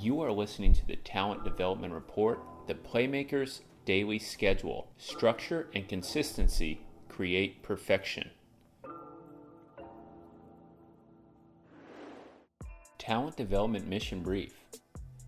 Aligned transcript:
You 0.00 0.22
are 0.22 0.32
listening 0.32 0.72
to 0.72 0.86
the 0.86 0.96
Talent 0.96 1.44
Development 1.44 1.92
Report, 1.92 2.40
the 2.66 2.74
Playmakers 2.74 3.60
Daily 3.84 4.18
Schedule. 4.18 4.90
Structure 4.96 5.68
and 5.74 5.86
consistency 5.86 6.80
create 7.10 7.62
perfection. 7.62 8.30
Talent 12.96 13.36
Development 13.36 13.86
Mission 13.86 14.22
Brief. 14.22 14.54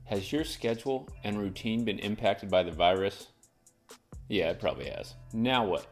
Has 0.04 0.32
your 0.32 0.42
schedule 0.42 1.06
and 1.22 1.38
routine 1.38 1.84
been 1.84 1.98
impacted 1.98 2.48
by 2.50 2.62
the 2.62 2.72
virus? 2.72 3.28
Yeah, 4.28 4.52
it 4.52 4.58
probably 4.58 4.88
has. 4.88 5.16
Now 5.34 5.66
what? 5.66 5.86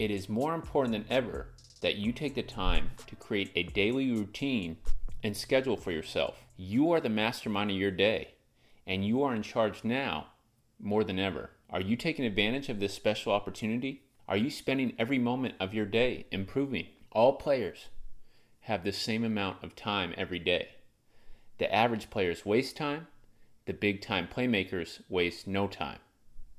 It 0.00 0.10
is 0.10 0.28
more 0.28 0.56
important 0.56 0.92
than 0.92 1.04
ever 1.08 1.50
that 1.82 1.98
you 1.98 2.10
take 2.10 2.34
the 2.34 2.42
time 2.42 2.90
to 3.06 3.14
create 3.14 3.52
a 3.54 3.62
daily 3.62 4.10
routine 4.10 4.76
and 5.22 5.36
schedule 5.36 5.76
for 5.76 5.92
yourself. 5.92 6.47
You 6.60 6.90
are 6.90 7.00
the 7.00 7.08
mastermind 7.08 7.70
of 7.70 7.76
your 7.76 7.92
day, 7.92 8.34
and 8.84 9.06
you 9.06 9.22
are 9.22 9.32
in 9.32 9.44
charge 9.44 9.84
now 9.84 10.26
more 10.80 11.04
than 11.04 11.20
ever. 11.20 11.50
Are 11.70 11.80
you 11.80 11.94
taking 11.94 12.24
advantage 12.24 12.68
of 12.68 12.80
this 12.80 12.92
special 12.92 13.32
opportunity? 13.32 14.02
Are 14.26 14.36
you 14.36 14.50
spending 14.50 14.92
every 14.98 15.20
moment 15.20 15.54
of 15.60 15.72
your 15.72 15.86
day 15.86 16.26
improving? 16.32 16.88
All 17.12 17.34
players 17.34 17.90
have 18.62 18.82
the 18.82 18.90
same 18.90 19.22
amount 19.22 19.62
of 19.62 19.76
time 19.76 20.12
every 20.16 20.40
day. 20.40 20.70
The 21.58 21.72
average 21.72 22.10
players 22.10 22.44
waste 22.44 22.76
time, 22.76 23.06
the 23.66 23.72
big 23.72 24.02
time 24.02 24.26
playmakers 24.26 25.00
waste 25.08 25.46
no 25.46 25.68
time. 25.68 26.00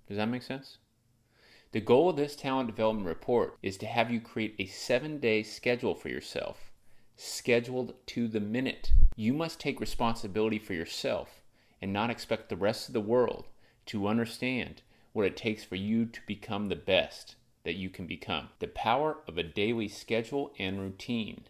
Does 0.07 0.15
that 0.15 0.29
make 0.29 0.43
sense? 0.43 0.77
The 1.73 1.81
goal 1.81 2.07
of 2.07 2.15
this 2.15 2.37
talent 2.37 2.67
development 2.67 3.05
report 3.05 3.57
is 3.61 3.75
to 3.79 3.85
have 3.85 4.09
you 4.09 4.21
create 4.21 4.55
a 4.59 4.65
seven 4.65 5.19
day 5.19 5.43
schedule 5.43 5.93
for 5.93 6.07
yourself, 6.07 6.68
scheduled 7.19 7.93
to 8.07 8.29
the 8.29 8.39
minute. 8.39 8.93
You 9.17 9.33
must 9.33 9.59
take 9.59 9.81
responsibility 9.81 10.57
for 10.57 10.73
yourself 10.73 11.41
and 11.81 11.91
not 11.91 12.09
expect 12.09 12.47
the 12.47 12.55
rest 12.55 12.87
of 12.87 12.93
the 12.93 13.01
world 13.01 13.47
to 13.87 14.07
understand 14.07 14.81
what 15.11 15.25
it 15.25 15.35
takes 15.35 15.63
for 15.63 15.75
you 15.75 16.05
to 16.05 16.21
become 16.25 16.69
the 16.69 16.77
best 16.77 17.35
that 17.63 17.75
you 17.75 17.89
can 17.89 18.07
become. 18.07 18.47
The 18.59 18.67
power 18.67 19.17
of 19.27 19.37
a 19.37 19.43
daily 19.43 19.89
schedule 19.89 20.53
and 20.57 20.79
routine. 20.79 21.43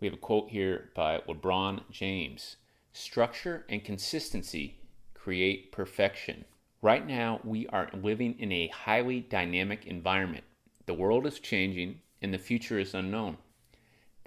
We 0.00 0.06
have 0.06 0.14
a 0.14 0.18
quote 0.18 0.48
here 0.48 0.90
by 0.94 1.18
LeBron 1.28 1.90
James 1.90 2.56
Structure 2.94 3.66
and 3.68 3.84
consistency 3.84 4.78
create 5.12 5.72
perfection. 5.72 6.46
Right 6.80 7.06
now, 7.06 7.40
we 7.44 7.66
are 7.66 7.90
living 7.92 8.36
in 8.38 8.50
a 8.50 8.68
highly 8.68 9.20
dynamic 9.20 9.84
environment. 9.84 10.44
The 10.86 10.94
world 10.94 11.26
is 11.26 11.38
changing 11.38 12.00
and 12.22 12.32
the 12.32 12.38
future 12.38 12.78
is 12.78 12.94
unknown. 12.94 13.36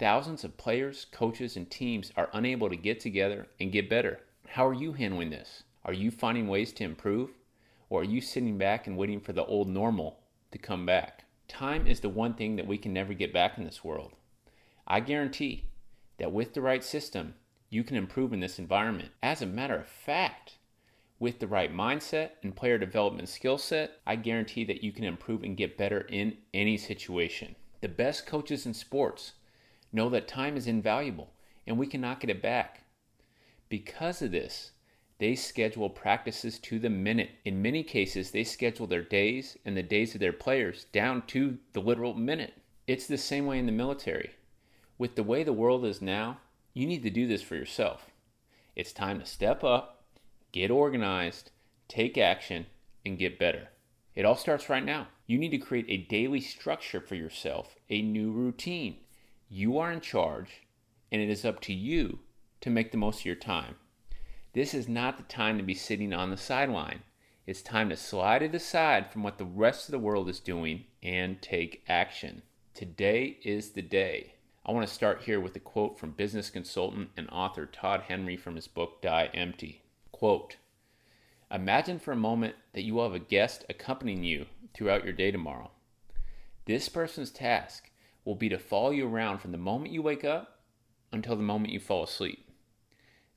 Thousands 0.00 0.44
of 0.44 0.56
players, 0.56 1.04
coaches, 1.12 1.58
and 1.58 1.70
teams 1.70 2.10
are 2.16 2.30
unable 2.32 2.70
to 2.70 2.76
get 2.76 3.00
together 3.00 3.48
and 3.60 3.70
get 3.70 3.90
better. 3.90 4.20
How 4.48 4.66
are 4.66 4.72
you 4.72 4.94
handling 4.94 5.28
this? 5.28 5.64
Are 5.84 5.92
you 5.92 6.10
finding 6.10 6.48
ways 6.48 6.72
to 6.72 6.84
improve? 6.84 7.32
Or 7.90 8.00
are 8.00 8.04
you 8.04 8.22
sitting 8.22 8.56
back 8.56 8.86
and 8.86 8.96
waiting 8.96 9.20
for 9.20 9.34
the 9.34 9.44
old 9.44 9.68
normal 9.68 10.20
to 10.52 10.58
come 10.58 10.86
back? 10.86 11.26
Time 11.48 11.86
is 11.86 12.00
the 12.00 12.08
one 12.08 12.32
thing 12.32 12.56
that 12.56 12.66
we 12.66 12.78
can 12.78 12.94
never 12.94 13.12
get 13.12 13.34
back 13.34 13.58
in 13.58 13.64
this 13.64 13.84
world. 13.84 14.12
I 14.86 15.00
guarantee 15.00 15.66
that 16.16 16.32
with 16.32 16.54
the 16.54 16.62
right 16.62 16.82
system, 16.82 17.34
you 17.68 17.84
can 17.84 17.98
improve 17.98 18.32
in 18.32 18.40
this 18.40 18.58
environment. 18.58 19.10
As 19.22 19.42
a 19.42 19.46
matter 19.46 19.76
of 19.76 19.86
fact, 19.86 20.56
with 21.18 21.40
the 21.40 21.46
right 21.46 21.76
mindset 21.76 22.30
and 22.42 22.56
player 22.56 22.78
development 22.78 23.28
skill 23.28 23.58
set, 23.58 24.00
I 24.06 24.16
guarantee 24.16 24.64
that 24.64 24.82
you 24.82 24.92
can 24.92 25.04
improve 25.04 25.42
and 25.42 25.58
get 25.58 25.76
better 25.76 26.06
in 26.08 26.38
any 26.54 26.78
situation. 26.78 27.54
The 27.82 27.88
best 27.88 28.24
coaches 28.24 28.64
in 28.64 28.72
sports 28.72 29.32
know 29.92 30.08
that 30.10 30.28
time 30.28 30.56
is 30.56 30.66
invaluable 30.66 31.32
and 31.66 31.78
we 31.78 31.86
cannot 31.86 32.20
get 32.20 32.30
it 32.30 32.42
back. 32.42 32.84
Because 33.68 34.22
of 34.22 34.32
this, 34.32 34.72
they 35.18 35.34
schedule 35.34 35.90
practices 35.90 36.58
to 36.60 36.78
the 36.78 36.90
minute. 36.90 37.30
In 37.44 37.62
many 37.62 37.82
cases, 37.82 38.30
they 38.30 38.44
schedule 38.44 38.86
their 38.86 39.02
days 39.02 39.56
and 39.64 39.76
the 39.76 39.82
days 39.82 40.14
of 40.14 40.20
their 40.20 40.32
players 40.32 40.86
down 40.92 41.22
to 41.28 41.58
the 41.72 41.80
literal 41.80 42.14
minute. 42.14 42.54
It's 42.86 43.06
the 43.06 43.18
same 43.18 43.46
way 43.46 43.58
in 43.58 43.66
the 43.66 43.72
military. 43.72 44.30
With 44.98 45.16
the 45.16 45.22
way 45.22 45.44
the 45.44 45.52
world 45.52 45.84
is 45.84 46.02
now, 46.02 46.38
you 46.74 46.86
need 46.86 47.02
to 47.02 47.10
do 47.10 47.26
this 47.26 47.42
for 47.42 47.54
yourself. 47.54 48.10
It's 48.74 48.92
time 48.92 49.20
to 49.20 49.26
step 49.26 49.62
up 49.62 49.96
get 50.52 50.70
organized, 50.70 51.50
take 51.86 52.18
action, 52.18 52.66
and 53.06 53.18
get 53.18 53.38
better. 53.38 53.68
It 54.14 54.24
all 54.24 54.34
starts 54.34 54.68
right 54.68 54.84
now. 54.84 55.08
You 55.26 55.38
need 55.38 55.50
to 55.50 55.58
create 55.58 55.86
a 55.88 56.08
daily 56.08 56.40
structure 56.40 57.00
for 57.00 57.14
yourself, 57.14 57.76
a 57.88 58.02
new 58.02 58.32
routine. 58.32 58.96
You 59.52 59.78
are 59.78 59.90
in 59.90 60.00
charge, 60.00 60.62
and 61.10 61.20
it 61.20 61.28
is 61.28 61.44
up 61.44 61.60
to 61.62 61.74
you 61.74 62.20
to 62.60 62.70
make 62.70 62.92
the 62.92 62.96
most 62.96 63.20
of 63.20 63.26
your 63.26 63.34
time. 63.34 63.74
This 64.52 64.74
is 64.74 64.88
not 64.88 65.16
the 65.16 65.24
time 65.24 65.58
to 65.58 65.64
be 65.64 65.74
sitting 65.74 66.12
on 66.12 66.30
the 66.30 66.36
sideline. 66.36 67.02
It's 67.48 67.60
time 67.60 67.88
to 67.88 67.96
slide 67.96 68.42
it 68.42 68.54
aside 68.54 69.10
from 69.10 69.24
what 69.24 69.38
the 69.38 69.44
rest 69.44 69.88
of 69.88 69.90
the 69.90 69.98
world 69.98 70.28
is 70.28 70.38
doing 70.38 70.84
and 71.02 71.42
take 71.42 71.82
action. 71.88 72.42
Today 72.74 73.38
is 73.42 73.70
the 73.70 73.82
day. 73.82 74.34
I 74.64 74.70
want 74.70 74.86
to 74.86 74.94
start 74.94 75.22
here 75.22 75.40
with 75.40 75.56
a 75.56 75.60
quote 75.60 75.98
from 75.98 76.12
business 76.12 76.48
consultant 76.48 77.10
and 77.16 77.28
author 77.30 77.66
Todd 77.66 78.02
Henry 78.02 78.36
from 78.36 78.54
his 78.54 78.68
book 78.68 79.02
Die 79.02 79.30
Empty. 79.34 79.82
Quote 80.12 80.58
Imagine 81.50 81.98
for 81.98 82.12
a 82.12 82.16
moment 82.16 82.54
that 82.72 82.84
you 82.84 82.94
will 82.94 83.02
have 83.02 83.14
a 83.14 83.18
guest 83.18 83.64
accompanying 83.68 84.22
you 84.22 84.46
throughout 84.74 85.02
your 85.02 85.12
day 85.12 85.32
tomorrow. 85.32 85.72
This 86.66 86.88
person's 86.88 87.32
task 87.32 87.89
will 88.30 88.36
be 88.36 88.48
to 88.48 88.58
follow 88.58 88.90
you 88.90 89.08
around 89.08 89.38
from 89.38 89.50
the 89.50 89.58
moment 89.58 89.92
you 89.92 90.00
wake 90.00 90.22
up 90.22 90.60
until 91.10 91.34
the 91.34 91.42
moment 91.42 91.72
you 91.72 91.80
fall 91.80 92.04
asleep. 92.04 92.48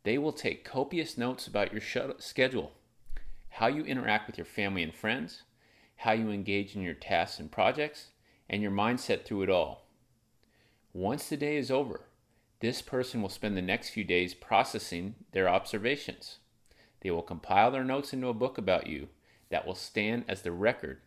They 0.03 0.19
will 0.19 0.31
take 0.31 0.63
copious 0.63 1.17
notes 1.17 1.47
about 1.47 1.73
your 1.73 1.81
schedule, 2.19 2.73
how 3.49 3.65
you 3.65 3.83
interact 3.85 4.27
with 4.27 4.37
your 4.37 4.45
family 4.45 4.83
and 4.83 4.93
friends, 4.93 5.41
how 5.95 6.11
you 6.11 6.29
engage 6.29 6.75
in 6.75 6.83
your 6.83 6.93
tasks 6.93 7.39
and 7.39 7.51
projects, 7.51 8.09
and 8.47 8.61
your 8.61 8.69
mindset 8.69 9.25
through 9.25 9.41
it 9.41 9.49
all. 9.49 9.87
Once 10.93 11.27
the 11.27 11.37
day 11.37 11.57
is 11.57 11.71
over, 11.71 12.01
this 12.59 12.83
person 12.83 13.19
will 13.19 13.29
spend 13.29 13.57
the 13.57 13.63
next 13.63 13.89
few 13.89 14.03
days 14.03 14.35
processing 14.35 15.15
their 15.31 15.49
observations. 15.49 16.37
They 17.01 17.09
will 17.09 17.23
compile 17.23 17.71
their 17.71 17.83
notes 17.83 18.13
into 18.13 18.27
a 18.27 18.33
book 18.35 18.59
about 18.59 18.85
you 18.85 19.07
that 19.49 19.65
will 19.65 19.73
stand 19.73 20.25
as 20.27 20.43
the 20.43 20.51
record 20.51 20.99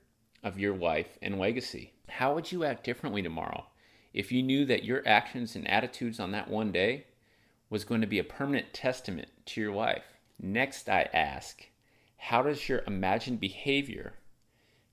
of 0.42 0.58
your 0.58 0.74
life 0.74 1.18
and 1.22 1.38
legacy. 1.38 1.92
How 2.08 2.34
would 2.34 2.50
you 2.50 2.64
act 2.64 2.82
differently 2.82 3.22
tomorrow 3.22 3.66
if 4.16 4.32
you 4.32 4.42
knew 4.42 4.64
that 4.64 4.82
your 4.82 5.02
actions 5.06 5.54
and 5.54 5.68
attitudes 5.68 6.18
on 6.18 6.30
that 6.32 6.48
one 6.48 6.72
day 6.72 7.04
was 7.68 7.84
going 7.84 8.00
to 8.00 8.06
be 8.06 8.18
a 8.18 8.24
permanent 8.24 8.72
testament 8.72 9.28
to 9.44 9.60
your 9.60 9.74
life? 9.74 10.04
Next, 10.40 10.88
I 10.88 11.02
ask, 11.12 11.66
how 12.16 12.42
does 12.42 12.66
your 12.66 12.82
imagined 12.86 13.40
behavior 13.40 14.14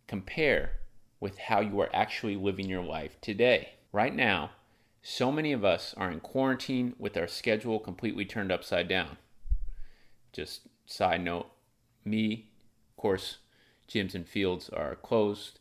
compare 0.08 0.74
with 1.22 1.38
how 1.38 1.62
you 1.62 1.80
are 1.80 1.90
actually 1.96 2.36
living 2.36 2.68
your 2.68 2.84
life 2.84 3.16
today? 3.22 3.76
Right 3.94 4.14
now, 4.14 4.52
so 5.02 5.32
many 5.32 5.54
of 5.54 5.64
us 5.64 5.94
are 5.96 6.12
in 6.12 6.20
quarantine 6.20 6.94
with 7.00 7.16
our 7.16 7.28
schedule 7.28 7.80
completely 7.80 8.26
turned 8.26 8.52
upside 8.52 8.90
down. 8.90 9.18
Just 10.34 10.68
side 10.86 11.24
note, 11.24 11.48
me, 12.04 12.50
of 12.92 12.98
course, 12.98 13.38
gyms 13.88 14.16
and 14.16 14.28
fields 14.28 14.70
are 14.70 14.96
closed. 14.96 15.60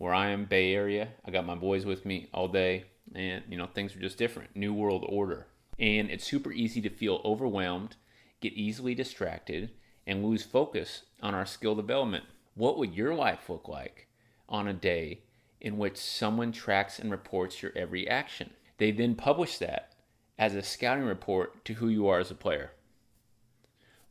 Where 0.00 0.14
I 0.14 0.30
am, 0.30 0.46
Bay 0.46 0.72
Area, 0.72 1.08
I 1.26 1.30
got 1.30 1.44
my 1.44 1.54
boys 1.54 1.84
with 1.84 2.06
me 2.06 2.30
all 2.32 2.48
day, 2.48 2.84
and 3.14 3.44
you 3.50 3.58
know 3.58 3.66
things 3.66 3.94
are 3.94 4.00
just 4.00 4.16
different. 4.16 4.56
New 4.56 4.72
world 4.72 5.04
order, 5.06 5.46
and 5.78 6.10
it's 6.10 6.24
super 6.24 6.50
easy 6.50 6.80
to 6.80 6.88
feel 6.88 7.20
overwhelmed, 7.22 7.96
get 8.40 8.54
easily 8.54 8.94
distracted, 8.94 9.72
and 10.06 10.24
lose 10.24 10.42
focus 10.42 11.02
on 11.20 11.34
our 11.34 11.44
skill 11.44 11.74
development. 11.74 12.24
What 12.54 12.78
would 12.78 12.94
your 12.94 13.14
life 13.14 13.50
look 13.50 13.68
like 13.68 14.06
on 14.48 14.66
a 14.66 14.72
day 14.72 15.20
in 15.60 15.76
which 15.76 15.98
someone 15.98 16.50
tracks 16.50 16.98
and 16.98 17.10
reports 17.10 17.60
your 17.60 17.72
every 17.76 18.08
action? 18.08 18.52
They 18.78 18.92
then 18.92 19.14
publish 19.14 19.58
that 19.58 19.92
as 20.38 20.54
a 20.54 20.62
scouting 20.62 21.04
report 21.04 21.62
to 21.66 21.74
who 21.74 21.88
you 21.88 22.08
are 22.08 22.20
as 22.20 22.30
a 22.30 22.34
player. 22.34 22.72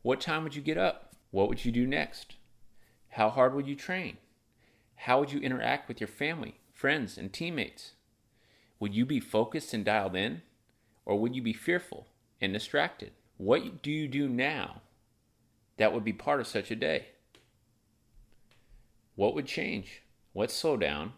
What 0.02 0.20
time 0.20 0.44
would 0.44 0.54
you 0.54 0.62
get 0.62 0.78
up? 0.78 1.16
What 1.32 1.48
would 1.48 1.64
you 1.64 1.72
do 1.72 1.84
next? 1.84 2.36
How 3.08 3.28
hard 3.28 3.56
would 3.56 3.66
you 3.66 3.74
train? 3.74 4.18
How 5.04 5.18
would 5.18 5.32
you 5.32 5.40
interact 5.40 5.88
with 5.88 5.98
your 5.98 6.08
family, 6.08 6.60
friends, 6.74 7.16
and 7.16 7.32
teammates? 7.32 7.92
Would 8.78 8.94
you 8.94 9.06
be 9.06 9.18
focused 9.18 9.72
and 9.72 9.82
dialed 9.82 10.14
in? 10.14 10.42
Or 11.06 11.18
would 11.18 11.34
you 11.34 11.40
be 11.40 11.54
fearful 11.54 12.06
and 12.38 12.52
distracted? 12.52 13.12
What 13.38 13.82
do 13.82 13.90
you 13.90 14.06
do 14.06 14.28
now 14.28 14.82
that 15.78 15.94
would 15.94 16.04
be 16.04 16.12
part 16.12 16.40
of 16.40 16.46
such 16.46 16.70
a 16.70 16.76
day? 16.76 17.06
What 19.16 19.34
would 19.34 19.46
change? 19.46 20.02
Let's 20.34 20.54
slow 20.54 20.76
down 20.76 21.14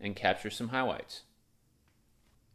and 0.00 0.16
capture 0.16 0.50
some 0.50 0.68
highlights. 0.68 1.22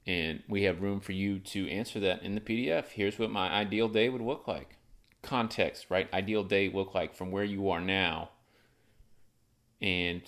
And 0.08 0.42
we 0.48 0.64
have 0.64 0.82
room 0.82 1.00
for 1.00 1.12
you 1.12 1.38
to 1.38 1.70
answer 1.70 2.00
that 2.00 2.24
in 2.24 2.34
the 2.34 2.42
PDF. 2.42 2.88
Here's 2.88 3.20
what 3.20 3.30
my 3.30 3.52
ideal 3.52 3.88
day 3.88 4.10
would 4.10 4.22
look 4.22 4.48
like 4.48 4.78
context, 5.22 5.86
right? 5.92 6.12
Ideal 6.12 6.44
day 6.44 6.72
look 6.74 6.96
like 6.96 7.14
from 7.14 7.30
where 7.30 7.44
you 7.44 7.70
are 7.70 7.82
now 7.82 8.30
and 9.82 10.22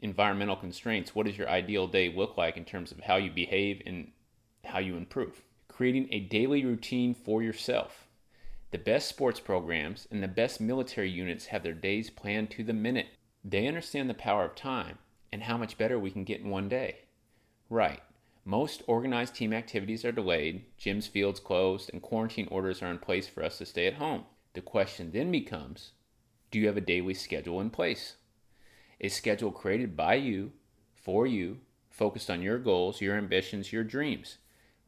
environmental 0.00 0.56
constraints. 0.56 1.14
What 1.14 1.26
does 1.26 1.38
your 1.38 1.48
ideal 1.48 1.86
day 1.86 2.12
look 2.14 2.36
like 2.36 2.56
in 2.56 2.64
terms 2.64 2.92
of 2.92 3.00
how 3.00 3.16
you 3.16 3.30
behave 3.30 3.82
and 3.86 4.12
how 4.64 4.78
you 4.78 4.96
improve? 4.96 5.42
Creating 5.68 6.08
a 6.10 6.20
daily 6.20 6.64
routine 6.64 7.14
for 7.14 7.42
yourself. 7.42 8.06
The 8.72 8.78
best 8.78 9.08
sports 9.08 9.40
programs 9.40 10.06
and 10.10 10.22
the 10.22 10.28
best 10.28 10.60
military 10.60 11.10
units 11.10 11.46
have 11.46 11.62
their 11.62 11.72
days 11.72 12.10
planned 12.10 12.50
to 12.52 12.64
the 12.64 12.72
minute. 12.72 13.08
They 13.44 13.66
understand 13.66 14.10
the 14.10 14.14
power 14.14 14.44
of 14.44 14.54
time 14.54 14.98
and 15.32 15.44
how 15.44 15.56
much 15.56 15.78
better 15.78 15.98
we 15.98 16.10
can 16.10 16.24
get 16.24 16.40
in 16.40 16.50
one 16.50 16.68
day. 16.68 16.98
Right. 17.70 18.00
Most 18.44 18.82
organized 18.86 19.34
team 19.34 19.52
activities 19.52 20.04
are 20.04 20.12
delayed, 20.12 20.64
gyms, 20.78 21.08
fields 21.08 21.40
closed, 21.40 21.90
and 21.92 22.00
quarantine 22.00 22.48
orders 22.50 22.82
are 22.82 22.90
in 22.90 22.98
place 22.98 23.28
for 23.28 23.42
us 23.42 23.58
to 23.58 23.66
stay 23.66 23.86
at 23.86 23.94
home. 23.94 24.24
The 24.54 24.60
question 24.60 25.10
then 25.12 25.30
becomes 25.30 25.92
do 26.50 26.60
you 26.60 26.68
have 26.68 26.76
a 26.76 26.80
daily 26.80 27.14
schedule 27.14 27.60
in 27.60 27.70
place? 27.70 28.16
A 29.00 29.08
schedule 29.08 29.52
created 29.52 29.96
by 29.96 30.14
you, 30.14 30.52
for 30.94 31.26
you, 31.26 31.58
focused 31.90 32.30
on 32.30 32.42
your 32.42 32.58
goals, 32.58 33.00
your 33.00 33.16
ambitions, 33.16 33.72
your 33.72 33.84
dreams. 33.84 34.38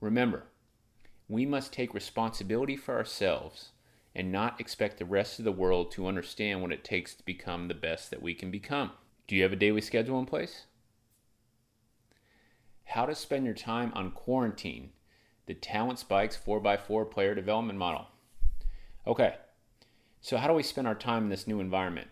Remember, 0.00 0.44
we 1.28 1.44
must 1.44 1.72
take 1.72 1.92
responsibility 1.92 2.76
for 2.76 2.96
ourselves 2.96 3.70
and 4.14 4.32
not 4.32 4.60
expect 4.60 4.98
the 4.98 5.04
rest 5.04 5.38
of 5.38 5.44
the 5.44 5.52
world 5.52 5.92
to 5.92 6.06
understand 6.06 6.62
what 6.62 6.72
it 6.72 6.84
takes 6.84 7.14
to 7.14 7.24
become 7.24 7.68
the 7.68 7.74
best 7.74 8.10
that 8.10 8.22
we 8.22 8.34
can 8.34 8.50
become. 8.50 8.90
Do 9.26 9.36
you 9.36 9.42
have 9.42 9.52
a 9.52 9.56
daily 9.56 9.80
schedule 9.80 10.18
in 10.18 10.26
place? 10.26 10.64
How 12.84 13.04
to 13.04 13.14
spend 13.14 13.44
your 13.44 13.54
time 13.54 13.92
on 13.94 14.10
quarantine, 14.10 14.90
the 15.46 15.54
Talent 15.54 15.98
Spikes 15.98 16.38
4x4 16.38 17.10
player 17.10 17.34
development 17.34 17.78
model. 17.78 18.06
Okay, 19.06 19.36
so 20.20 20.38
how 20.38 20.48
do 20.48 20.54
we 20.54 20.62
spend 20.62 20.86
our 20.86 20.94
time 20.94 21.24
in 21.24 21.28
this 21.28 21.46
new 21.46 21.60
environment? 21.60 22.08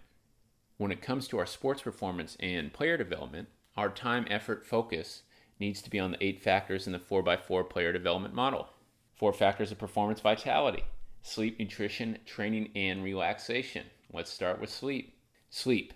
When 0.78 0.92
it 0.92 1.00
comes 1.00 1.26
to 1.28 1.38
our 1.38 1.46
sports 1.46 1.82
performance 1.82 2.36
and 2.38 2.72
player 2.72 2.96
development, 2.98 3.48
our 3.76 3.88
time, 3.88 4.26
effort, 4.28 4.66
focus 4.66 5.22
needs 5.58 5.80
to 5.82 5.90
be 5.90 5.98
on 5.98 6.10
the 6.10 6.22
eight 6.24 6.42
factors 6.42 6.86
in 6.86 6.92
the 6.92 6.98
4x4 6.98 7.70
player 7.70 7.92
development 7.92 8.34
model. 8.34 8.68
Four 9.14 9.32
factors 9.32 9.72
of 9.72 9.78
performance 9.78 10.20
vitality 10.20 10.84
sleep, 11.22 11.58
nutrition, 11.58 12.18
training, 12.24 12.70
and 12.76 13.02
relaxation. 13.02 13.86
Let's 14.12 14.30
start 14.30 14.60
with 14.60 14.70
sleep. 14.70 15.18
Sleep. 15.50 15.92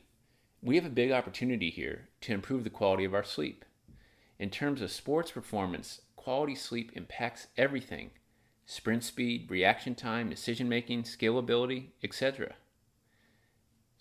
We 0.62 0.74
have 0.76 0.86
a 0.86 0.90
big 0.90 1.12
opportunity 1.12 1.70
here 1.70 2.08
to 2.22 2.32
improve 2.32 2.64
the 2.64 2.70
quality 2.70 3.04
of 3.04 3.14
our 3.14 3.22
sleep. 3.22 3.64
In 4.38 4.50
terms 4.50 4.82
of 4.82 4.90
sports 4.90 5.30
performance, 5.30 6.00
quality 6.16 6.54
sleep 6.54 6.92
impacts 6.94 7.48
everything 7.56 8.10
sprint 8.66 9.02
speed, 9.02 9.50
reaction 9.50 9.94
time, 9.94 10.30
decision 10.30 10.68
making, 10.68 11.02
scalability, 11.02 11.88
etc. 12.04 12.54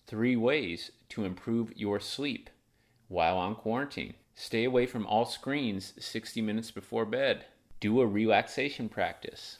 Three 0.09 0.35
ways 0.35 0.89
to 1.09 1.23
improve 1.23 1.71
your 1.75 1.99
sleep 1.99 2.49
while 3.09 3.37
on 3.37 3.53
quarantine. 3.53 4.15
Stay 4.33 4.63
away 4.63 4.87
from 4.87 5.05
all 5.05 5.25
screens 5.25 5.93
60 5.99 6.41
minutes 6.41 6.71
before 6.71 7.05
bed. 7.05 7.45
Do 7.79 8.01
a 8.01 8.07
relaxation 8.07 8.89
practice. 8.89 9.59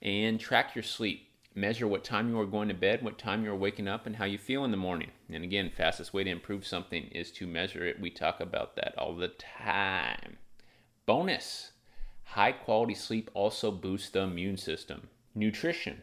And 0.00 0.38
track 0.38 0.76
your 0.76 0.84
sleep 0.84 1.30
measure 1.52 1.88
what 1.88 2.04
time 2.04 2.28
you 2.28 2.38
are 2.38 2.46
going 2.46 2.68
to 2.68 2.74
bed, 2.74 3.02
what 3.02 3.18
time 3.18 3.42
you 3.42 3.50
are 3.50 3.56
waking 3.56 3.88
up, 3.88 4.06
and 4.06 4.14
how 4.14 4.24
you 4.24 4.38
feel 4.38 4.64
in 4.64 4.70
the 4.70 4.76
morning. 4.76 5.10
And 5.28 5.42
again, 5.42 5.72
fastest 5.76 6.14
way 6.14 6.22
to 6.22 6.30
improve 6.30 6.64
something 6.64 7.08
is 7.08 7.32
to 7.32 7.48
measure 7.48 7.84
it. 7.84 7.98
We 8.00 8.10
talk 8.10 8.38
about 8.38 8.76
that 8.76 8.94
all 8.96 9.16
the 9.16 9.32
time. 9.36 10.36
Bonus 11.06 11.72
high 12.22 12.52
quality 12.52 12.94
sleep 12.94 13.32
also 13.34 13.72
boosts 13.72 14.10
the 14.10 14.20
immune 14.20 14.58
system. 14.58 15.08
Nutrition. 15.34 16.02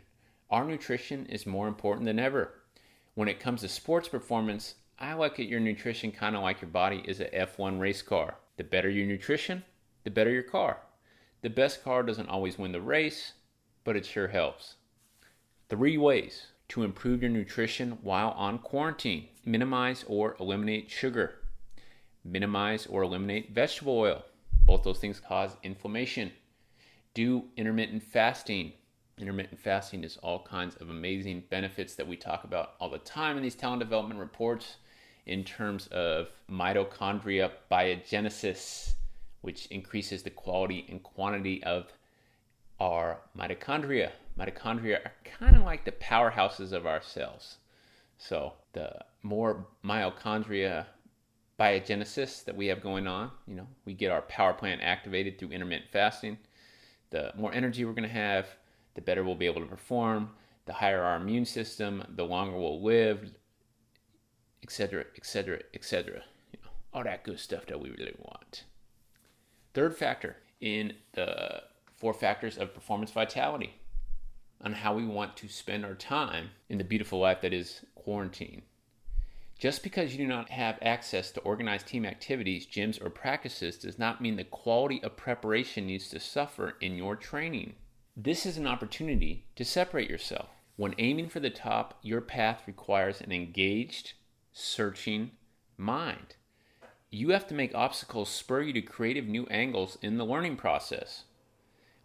Our 0.50 0.66
nutrition 0.66 1.28
is 1.28 1.46
more 1.46 1.70
important 1.70 2.08
than 2.08 2.20
ever. 2.20 2.56
When 3.16 3.28
it 3.28 3.40
comes 3.40 3.62
to 3.62 3.68
sports 3.68 4.08
performance, 4.08 4.74
I 4.98 5.14
look 5.14 5.40
at 5.40 5.48
your 5.48 5.60
nutrition 5.60 6.12
kind 6.12 6.36
of 6.36 6.42
like 6.42 6.62
your 6.62 6.72
body 6.72 7.04
is 7.06 7.20
a 7.20 7.30
F1 7.30 7.80
race 7.80 8.02
car. 8.02 8.38
The 8.58 8.64
better 8.64 8.90
your 8.90 9.06
nutrition, 9.06 9.64
the 10.04 10.10
better 10.10 10.32
your 10.32 10.42
car. 10.42 10.80
The 11.42 11.52
best 11.52 11.84
car 11.84 12.02
doesn't 12.02 12.30
always 12.30 12.58
win 12.58 12.72
the 12.72 12.82
race, 12.82 13.34
but 13.84 13.96
it 13.96 14.06
sure 14.06 14.30
helps. 14.30 14.78
Three 15.70 15.96
ways 15.96 16.48
to 16.70 16.82
improve 16.82 17.22
your 17.22 17.30
nutrition 17.30 18.00
while 18.02 18.32
on 18.32 18.58
quarantine 18.58 19.28
minimize 19.46 20.04
or 20.08 20.36
eliminate 20.40 20.90
sugar, 20.90 21.36
minimize 22.24 22.88
or 22.88 23.04
eliminate 23.04 23.54
vegetable 23.54 24.00
oil. 24.00 24.24
Both 24.66 24.84
those 24.84 24.98
things 24.98 25.20
cause 25.20 25.56
inflammation. 25.62 26.32
Do 27.14 27.46
intermittent 27.58 28.02
fasting. 28.02 28.74
Intermittent 29.18 29.60
fasting 29.60 30.04
is 30.04 30.18
all 30.18 30.44
kinds 30.44 30.76
of 30.78 30.90
amazing 30.90 31.44
benefits 31.50 31.96
that 31.96 32.08
we 32.08 32.16
talk 32.16 32.44
about 32.44 32.74
all 32.80 32.90
the 32.90 32.98
time 32.98 33.38
in 33.38 33.44
these 33.44 33.56
talent 33.56 33.80
development 33.80 34.20
reports 34.20 34.78
in 35.26 35.44
terms 35.44 35.88
of 35.88 36.30
mitochondria 36.52 37.52
biogenesis, 37.72 38.94
which 39.42 39.68
increases 39.68 40.24
the 40.24 40.30
quality 40.30 40.86
and 40.90 41.04
quantity 41.04 41.64
of 41.64 41.92
our 42.80 43.20
mitochondria 43.38 44.12
mitochondria 44.40 45.00
are 45.06 45.14
kind 45.24 45.56
of 45.56 45.64
like 45.64 45.86
the 45.86 45.92
powerhouses 45.92 46.72
of 46.72 46.86
our 46.86 47.02
cells. 47.02 47.58
So 48.18 48.54
the 48.74 49.00
more 49.22 49.66
mitochondria 49.86 50.86
biogenesis 51.60 52.44
that 52.46 52.56
we 52.56 52.68
have 52.68 52.82
going 52.82 53.08
on, 53.08 53.32
you 53.48 53.56
know, 53.56 53.68
we 53.86 53.94
get 53.94 54.12
our 54.12 54.22
power 54.24 54.54
plant 54.54 54.82
activated 54.82 55.38
through 55.38 55.50
intermittent 55.50 55.92
fasting. 55.92 56.38
The 57.12 57.32
more 57.38 57.54
energy 57.54 57.86
we're 57.86 57.94
going 57.94 58.10
to 58.10 58.10
have, 58.10 58.48
the 58.96 59.02
better 59.02 59.24
we'll 59.24 59.36
be 59.36 59.46
able 59.46 59.62
to 59.62 59.68
perform. 59.68 60.32
The 60.66 60.74
higher 60.74 61.04
our 61.04 61.18
immune 61.18 61.46
system, 61.46 62.06
the 62.16 62.24
longer 62.24 62.58
we'll 62.58 62.82
live, 62.82 63.32
etc., 64.64 65.06
etc., 65.18 65.60
etc. 65.74 66.24
All 66.94 67.04
that 67.04 67.24
good 67.24 67.40
stuff 67.40 67.66
that 67.66 67.82
we 67.82 67.90
really 67.90 68.16
want. 68.20 68.64
Third 69.74 69.96
factor 69.96 70.38
in 70.62 70.94
the 71.14 71.64
four 71.98 72.14
factors 72.14 72.58
of 72.58 72.74
performance 72.74 73.12
vitality 73.12 73.74
on 74.62 74.74
how 74.74 74.94
we 74.94 75.06
want 75.06 75.36
to 75.38 75.48
spend 75.50 75.84
our 75.84 75.96
time 75.96 76.52
in 76.70 76.78
the 76.78 76.84
beautiful 76.84 77.20
life 77.20 77.42
that 77.42 77.54
is 77.54 77.82
quarantine. 77.96 78.62
Just 79.60 79.84
because 79.84 80.12
you 80.12 80.18
do 80.18 80.28
not 80.28 80.50
have 80.50 80.78
access 80.82 81.32
to 81.32 81.40
organized 81.42 81.88
team 81.88 82.06
activities, 82.06 82.68
gyms, 82.68 83.04
or 83.04 83.10
practices 83.10 83.78
does 83.78 84.00
not 84.00 84.22
mean 84.22 84.36
the 84.36 84.44
quality 84.44 85.02
of 85.04 85.16
preparation 85.16 85.88
needs 85.88 86.10
to 86.10 86.20
suffer 86.20 86.76
in 86.82 86.98
your 86.98 87.16
training. 87.16 87.74
This 88.16 88.46
is 88.46 88.58
an 88.58 88.68
opportunity 88.68 89.46
to 89.56 89.66
separate 89.66 90.08
yourself. 90.08 90.50
When 90.76 90.94
aiming 91.00 91.30
for 91.30 91.40
the 91.40 91.50
top, 91.50 91.98
your 92.04 92.22
path 92.22 92.62
requires 92.68 93.20
an 93.20 93.32
engaged, 93.32 94.14
searching 94.52 95.32
mind. 95.78 96.36
You 97.10 97.30
have 97.30 97.48
to 97.48 97.56
make 97.56 97.74
obstacles 97.74 98.30
spur 98.30 98.62
you 98.62 98.74
to 98.74 98.82
creative 98.82 99.28
new 99.28 99.48
angles 99.48 99.98
in 100.04 100.18
the 100.18 100.26
learning 100.26 100.58
process. 100.58 101.24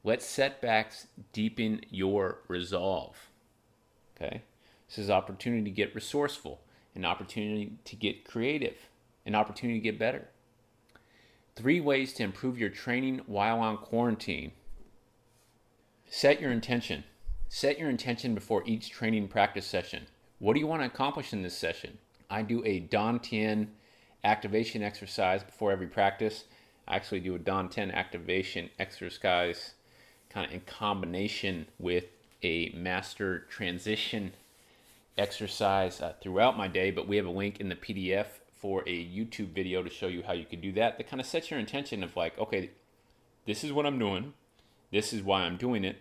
Let 0.02 0.22
setbacks 0.22 1.08
deepen 1.34 1.82
your 1.90 2.38
resolve. 2.48 3.28
Okay? 4.16 4.42
This 4.88 4.98
is 4.98 5.10
opportunity 5.10 5.64
to 5.64 5.70
get 5.70 5.94
resourceful, 5.94 6.62
an 6.94 7.04
opportunity 7.04 7.72
to 7.84 7.96
get 7.96 8.24
creative, 8.24 8.88
an 9.26 9.34
opportunity 9.34 9.78
to 9.78 9.84
get 9.84 9.98
better. 9.98 10.28
Three 11.54 11.80
ways 11.80 12.14
to 12.14 12.22
improve 12.22 12.58
your 12.58 12.70
training 12.70 13.20
while 13.26 13.60
on 13.60 13.76
quarantine. 13.76 14.52
Set 16.10 16.40
your 16.40 16.50
intention. 16.50 17.04
Set 17.48 17.78
your 17.78 17.90
intention 17.90 18.34
before 18.34 18.62
each 18.66 18.90
training 18.90 19.28
practice 19.28 19.66
session. 19.66 20.06
What 20.38 20.54
do 20.54 20.60
you 20.60 20.66
want 20.66 20.80
to 20.80 20.86
accomplish 20.86 21.32
in 21.34 21.42
this 21.42 21.56
session? 21.56 21.98
I 22.30 22.42
do 22.42 22.64
a 22.64 22.80
Dantian 22.80 23.68
activation 24.24 24.82
exercise 24.82 25.42
before 25.42 25.70
every 25.70 25.86
practice. 25.86 26.44
I 26.86 26.96
actually 26.96 27.20
do 27.20 27.34
a 27.34 27.38
Dantian 27.38 27.92
activation 27.92 28.70
exercise 28.78 29.74
kind 30.30 30.46
of 30.46 30.52
in 30.52 30.60
combination 30.60 31.66
with 31.78 32.04
a 32.42 32.70
master 32.74 33.40
transition 33.50 34.32
exercise 35.18 36.00
uh, 36.00 36.14
throughout 36.22 36.56
my 36.56 36.68
day, 36.68 36.90
but 36.90 37.06
we 37.06 37.16
have 37.16 37.26
a 37.26 37.30
link 37.30 37.60
in 37.60 37.68
the 37.68 37.74
PDF 37.74 38.26
for 38.54 38.82
a 38.86 39.04
YouTube 39.04 39.48
video 39.48 39.82
to 39.82 39.90
show 39.90 40.06
you 40.06 40.22
how 40.22 40.32
you 40.32 40.44
can 40.44 40.60
do 40.60 40.72
that. 40.72 40.96
That 40.96 41.08
kind 41.08 41.20
of 41.20 41.26
sets 41.26 41.50
your 41.50 41.60
intention 41.60 42.02
of 42.02 42.16
like, 42.16 42.38
okay, 42.38 42.70
this 43.46 43.62
is 43.62 43.72
what 43.72 43.86
I'm 43.86 43.98
doing, 43.98 44.32
this 44.90 45.12
is 45.12 45.22
why 45.22 45.42
I'm 45.42 45.56
doing 45.56 45.84
it, 45.84 45.98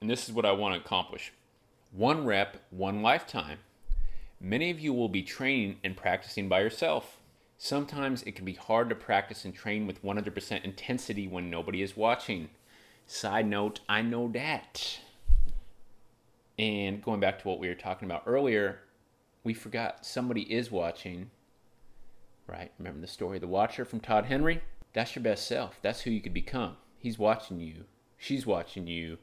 and 0.00 0.10
this 0.10 0.28
is 0.28 0.34
what 0.34 0.44
I 0.44 0.52
want 0.52 0.74
to 0.74 0.80
accomplish. 0.80 1.32
One 1.92 2.24
rep, 2.24 2.56
one 2.70 3.02
lifetime. 3.02 3.58
Many 4.40 4.70
of 4.70 4.80
you 4.80 4.92
will 4.92 5.08
be 5.08 5.22
training 5.22 5.76
and 5.84 5.96
practicing 5.96 6.48
by 6.48 6.60
yourself. 6.60 7.18
Sometimes 7.58 8.24
it 8.24 8.34
can 8.34 8.44
be 8.44 8.54
hard 8.54 8.88
to 8.88 8.96
practice 8.96 9.44
and 9.44 9.54
train 9.54 9.86
with 9.86 10.02
100% 10.02 10.64
intensity 10.64 11.28
when 11.28 11.48
nobody 11.48 11.80
is 11.80 11.96
watching. 11.96 12.48
Side 13.06 13.46
note, 13.46 13.80
I 13.88 14.02
know 14.02 14.28
that. 14.32 14.98
And 16.58 17.00
going 17.02 17.20
back 17.20 17.40
to 17.40 17.48
what 17.48 17.60
we 17.60 17.68
were 17.68 17.74
talking 17.74 18.06
about 18.06 18.24
earlier, 18.26 18.80
we 19.44 19.54
forgot 19.54 20.04
somebody 20.04 20.42
is 20.52 20.72
watching. 20.72 21.30
Right? 22.48 22.72
Remember 22.78 23.00
the 23.00 23.06
story 23.06 23.36
of 23.36 23.42
the 23.42 23.46
watcher 23.46 23.84
from 23.84 24.00
Todd 24.00 24.24
Henry? 24.24 24.60
That's 24.92 25.14
your 25.14 25.22
best 25.22 25.46
self. 25.46 25.78
That's 25.82 26.00
who 26.00 26.10
you 26.10 26.20
could 26.20 26.34
become. 26.34 26.76
He's 26.98 27.18
watching 27.18 27.60
you. 27.60 27.84
She's 28.22 28.46
watching 28.46 28.86
you. 28.86 29.18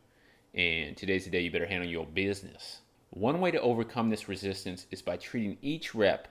And 0.54 0.98
today's 0.98 1.24
the 1.24 1.32
day 1.32 1.40
you 1.40 1.52
better 1.52 1.66
handle 1.66 1.90
your 1.90 2.06
business. 2.06 2.82
One 3.12 3.40
way 3.40 3.50
to 3.50 3.62
overcome 3.62 4.10
this 4.10 4.28
resistance 4.28 4.88
is 4.92 5.02
by 5.02 5.16
treating 5.16 5.58
each 5.62 5.96
rep 5.96 6.28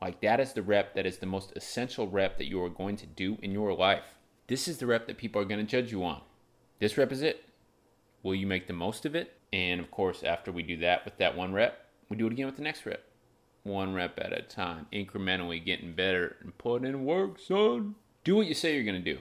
like 0.00 0.20
that 0.20 0.38
is 0.38 0.52
the 0.52 0.62
rep 0.62 0.94
that 0.94 1.04
is 1.04 1.18
the 1.18 1.26
most 1.26 1.52
essential 1.56 2.06
rep 2.06 2.38
that 2.38 2.48
you 2.48 2.62
are 2.62 2.70
going 2.70 2.96
to 2.96 3.06
do 3.06 3.38
in 3.42 3.50
your 3.50 3.74
life. 3.74 4.04
This 4.46 4.68
is 4.68 4.78
the 4.78 4.86
rep 4.86 5.08
that 5.08 5.18
people 5.18 5.42
are 5.42 5.44
going 5.44 5.58
to 5.58 5.66
judge 5.66 5.90
you 5.90 6.04
on. 6.04 6.20
This 6.78 6.96
rep 6.96 7.10
is 7.10 7.22
it. 7.22 7.44
Will 8.22 8.36
you 8.36 8.46
make 8.46 8.68
the 8.68 8.72
most 8.72 9.04
of 9.04 9.16
it? 9.16 9.36
And 9.52 9.80
of 9.80 9.90
course, 9.90 10.22
after 10.22 10.52
we 10.52 10.62
do 10.62 10.76
that 10.76 11.04
with 11.04 11.18
that 11.18 11.36
one 11.36 11.52
rep, 11.52 11.86
we 12.08 12.16
do 12.16 12.28
it 12.28 12.32
again 12.32 12.46
with 12.46 12.56
the 12.56 12.62
next 12.62 12.86
rep. 12.86 13.02
One 13.64 13.94
rep 13.94 14.16
at 14.20 14.32
a 14.32 14.42
time, 14.42 14.86
incrementally 14.92 15.62
getting 15.62 15.94
better 15.94 16.36
and 16.40 16.56
putting 16.56 16.86
in 16.86 17.04
work, 17.04 17.40
son. 17.40 17.96
Do 18.22 18.36
what 18.36 18.46
you 18.46 18.54
say 18.54 18.74
you're 18.76 18.84
going 18.84 19.02
to 19.02 19.14
do. 19.14 19.20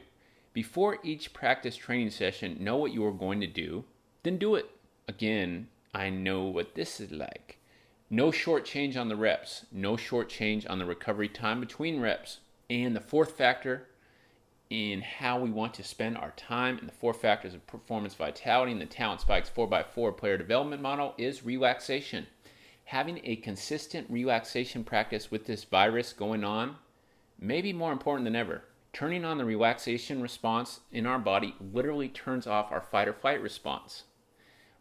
Before 0.53 0.97
each 1.03 1.33
practice 1.33 1.75
training 1.75 2.09
session, 2.09 2.57
know 2.59 2.77
what 2.77 2.91
you 2.91 3.05
are 3.05 3.11
going 3.11 3.39
to 3.41 3.47
do, 3.47 3.85
then 4.23 4.37
do 4.37 4.55
it. 4.55 4.69
Again, 5.07 5.67
I 5.93 6.09
know 6.09 6.43
what 6.43 6.75
this 6.75 6.99
is 6.99 7.11
like. 7.11 7.59
No 8.09 8.31
short 8.31 8.65
change 8.65 8.97
on 8.97 9.09
the 9.09 9.15
reps, 9.15 9.65
no 9.71 9.95
short 9.95 10.29
change 10.29 10.65
on 10.65 10.79
the 10.79 10.85
recovery 10.85 11.29
time 11.29 11.59
between 11.59 11.99
reps. 11.99 12.39
And 12.69 12.95
the 12.95 13.01
fourth 13.01 13.37
factor 13.37 13.87
in 14.69 15.01
how 15.01 15.39
we 15.39 15.49
want 15.49 15.73
to 15.75 15.83
spend 15.83 16.17
our 16.17 16.31
time 16.31 16.77
and 16.77 16.87
the 16.87 16.93
four 16.93 17.13
factors 17.13 17.53
of 17.53 17.65
performance 17.67 18.13
vitality 18.13 18.71
and 18.71 18.81
the 18.81 18.85
Talent 18.85 19.21
Spikes 19.21 19.51
4x4 19.55 20.15
player 20.17 20.37
development 20.37 20.81
model 20.81 21.13
is 21.17 21.45
relaxation. 21.45 22.27
Having 22.85 23.21
a 23.23 23.35
consistent 23.37 24.09
relaxation 24.09 24.83
practice 24.83 25.29
with 25.29 25.45
this 25.45 25.63
virus 25.63 26.13
going 26.13 26.43
on 26.43 26.75
may 27.39 27.61
be 27.61 27.73
more 27.73 27.91
important 27.91 28.25
than 28.25 28.35
ever. 28.35 28.63
Turning 28.99 29.23
on 29.23 29.37
the 29.37 29.45
relaxation 29.45 30.21
response 30.21 30.81
in 30.91 31.05
our 31.05 31.19
body 31.19 31.55
literally 31.61 32.09
turns 32.09 32.45
off 32.45 32.69
our 32.69 32.81
fight 32.81 33.07
or 33.07 33.13
flight 33.13 33.41
response. 33.41 34.03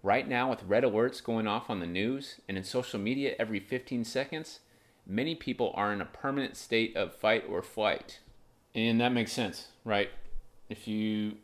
Right 0.02 0.26
now, 0.26 0.50
with 0.50 0.64
red 0.64 0.82
alerts 0.82 1.22
going 1.22 1.46
off 1.46 1.70
on 1.70 1.78
the 1.78 1.86
news 1.86 2.40
and 2.48 2.58
in 2.58 2.64
social 2.64 2.98
media 2.98 3.36
every 3.38 3.60
15 3.60 4.02
seconds, 4.02 4.58
many 5.06 5.36
people 5.36 5.70
are 5.76 5.92
in 5.92 6.00
a 6.00 6.04
permanent 6.04 6.56
state 6.56 6.96
of 6.96 7.14
fight 7.14 7.44
or 7.48 7.62
flight. 7.62 8.18
And 8.74 9.00
that 9.00 9.12
makes 9.12 9.30
sense, 9.30 9.68
right? 9.84 10.10
If 10.68 10.88
you 10.88 11.36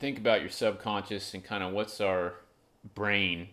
think 0.00 0.16
about 0.16 0.40
your 0.40 0.48
subconscious 0.48 1.34
and 1.34 1.44
kind 1.44 1.62
of 1.62 1.74
what's 1.74 2.00
our 2.00 2.36
brain, 2.94 3.48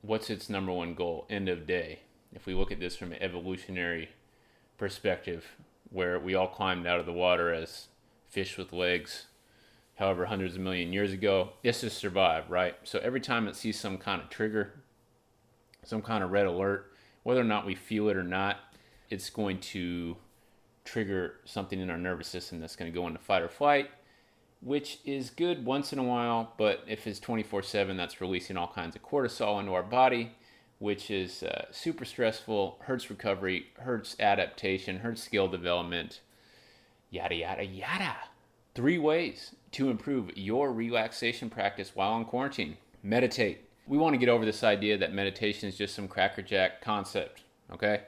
what's 0.00 0.30
its 0.30 0.48
number 0.48 0.72
one 0.72 0.94
goal, 0.94 1.26
end 1.28 1.50
of 1.50 1.66
day. 1.66 1.98
If 2.32 2.46
we 2.46 2.54
look 2.54 2.72
at 2.72 2.80
this 2.80 2.96
from 2.96 3.12
an 3.12 3.22
evolutionary 3.22 4.08
perspective, 4.78 5.44
where 5.90 6.18
we 6.18 6.34
all 6.34 6.48
climbed 6.48 6.86
out 6.86 7.00
of 7.00 7.06
the 7.06 7.12
water 7.12 7.52
as 7.52 7.88
fish 8.28 8.56
with 8.56 8.72
legs 8.72 9.26
however 10.00 10.24
hundreds 10.24 10.56
of 10.56 10.62
million 10.62 10.94
years 10.94 11.12
ago. 11.12 11.50
It's 11.62 11.80
to 11.80 11.90
survive, 11.90 12.50
right? 12.50 12.74
So 12.84 12.98
every 13.00 13.20
time 13.20 13.46
it 13.46 13.54
sees 13.54 13.78
some 13.78 13.98
kind 13.98 14.22
of 14.22 14.30
trigger, 14.30 14.72
some 15.84 16.00
kind 16.00 16.24
of 16.24 16.30
red 16.30 16.46
alert, 16.46 16.94
whether 17.22 17.42
or 17.42 17.44
not 17.44 17.66
we 17.66 17.74
feel 17.74 18.08
it 18.08 18.16
or 18.16 18.24
not, 18.24 18.56
it's 19.10 19.28
going 19.28 19.60
to 19.60 20.16
trigger 20.86 21.34
something 21.44 21.78
in 21.78 21.90
our 21.90 21.98
nervous 21.98 22.28
system 22.28 22.60
that's 22.60 22.76
going 22.76 22.90
to 22.90 22.98
go 22.98 23.06
into 23.06 23.18
fight 23.18 23.42
or 23.42 23.48
flight, 23.50 23.90
which 24.62 25.00
is 25.04 25.28
good 25.28 25.66
once 25.66 25.92
in 25.92 25.98
a 25.98 26.02
while, 26.02 26.54
but 26.56 26.82
if 26.86 27.06
it's 27.06 27.20
24 27.20 27.62
7, 27.62 27.94
that's 27.98 28.22
releasing 28.22 28.56
all 28.56 28.72
kinds 28.74 28.96
of 28.96 29.02
cortisol 29.02 29.60
into 29.60 29.74
our 29.74 29.82
body, 29.82 30.32
which 30.80 31.10
is 31.10 31.42
uh, 31.42 31.66
super 31.70 32.06
stressful, 32.06 32.78
hurts 32.80 33.10
recovery, 33.10 33.66
hurts 33.80 34.16
adaptation, 34.18 35.00
hurts 35.00 35.22
skill 35.22 35.46
development, 35.46 36.20
yada, 37.10 37.34
yada, 37.34 37.64
yada. 37.64 38.16
Three 38.74 38.98
ways 38.98 39.54
to 39.72 39.90
improve 39.90 40.36
your 40.36 40.72
relaxation 40.72 41.50
practice 41.50 41.94
while 41.94 42.12
on 42.12 42.24
quarantine. 42.24 42.78
Meditate. 43.02 43.68
We 43.86 43.98
want 43.98 44.14
to 44.14 44.18
get 44.18 44.30
over 44.30 44.46
this 44.46 44.64
idea 44.64 44.96
that 44.96 45.12
meditation 45.12 45.68
is 45.68 45.76
just 45.76 45.94
some 45.94 46.08
crackerjack 46.08 46.80
concept, 46.80 47.42
okay? 47.70 48.04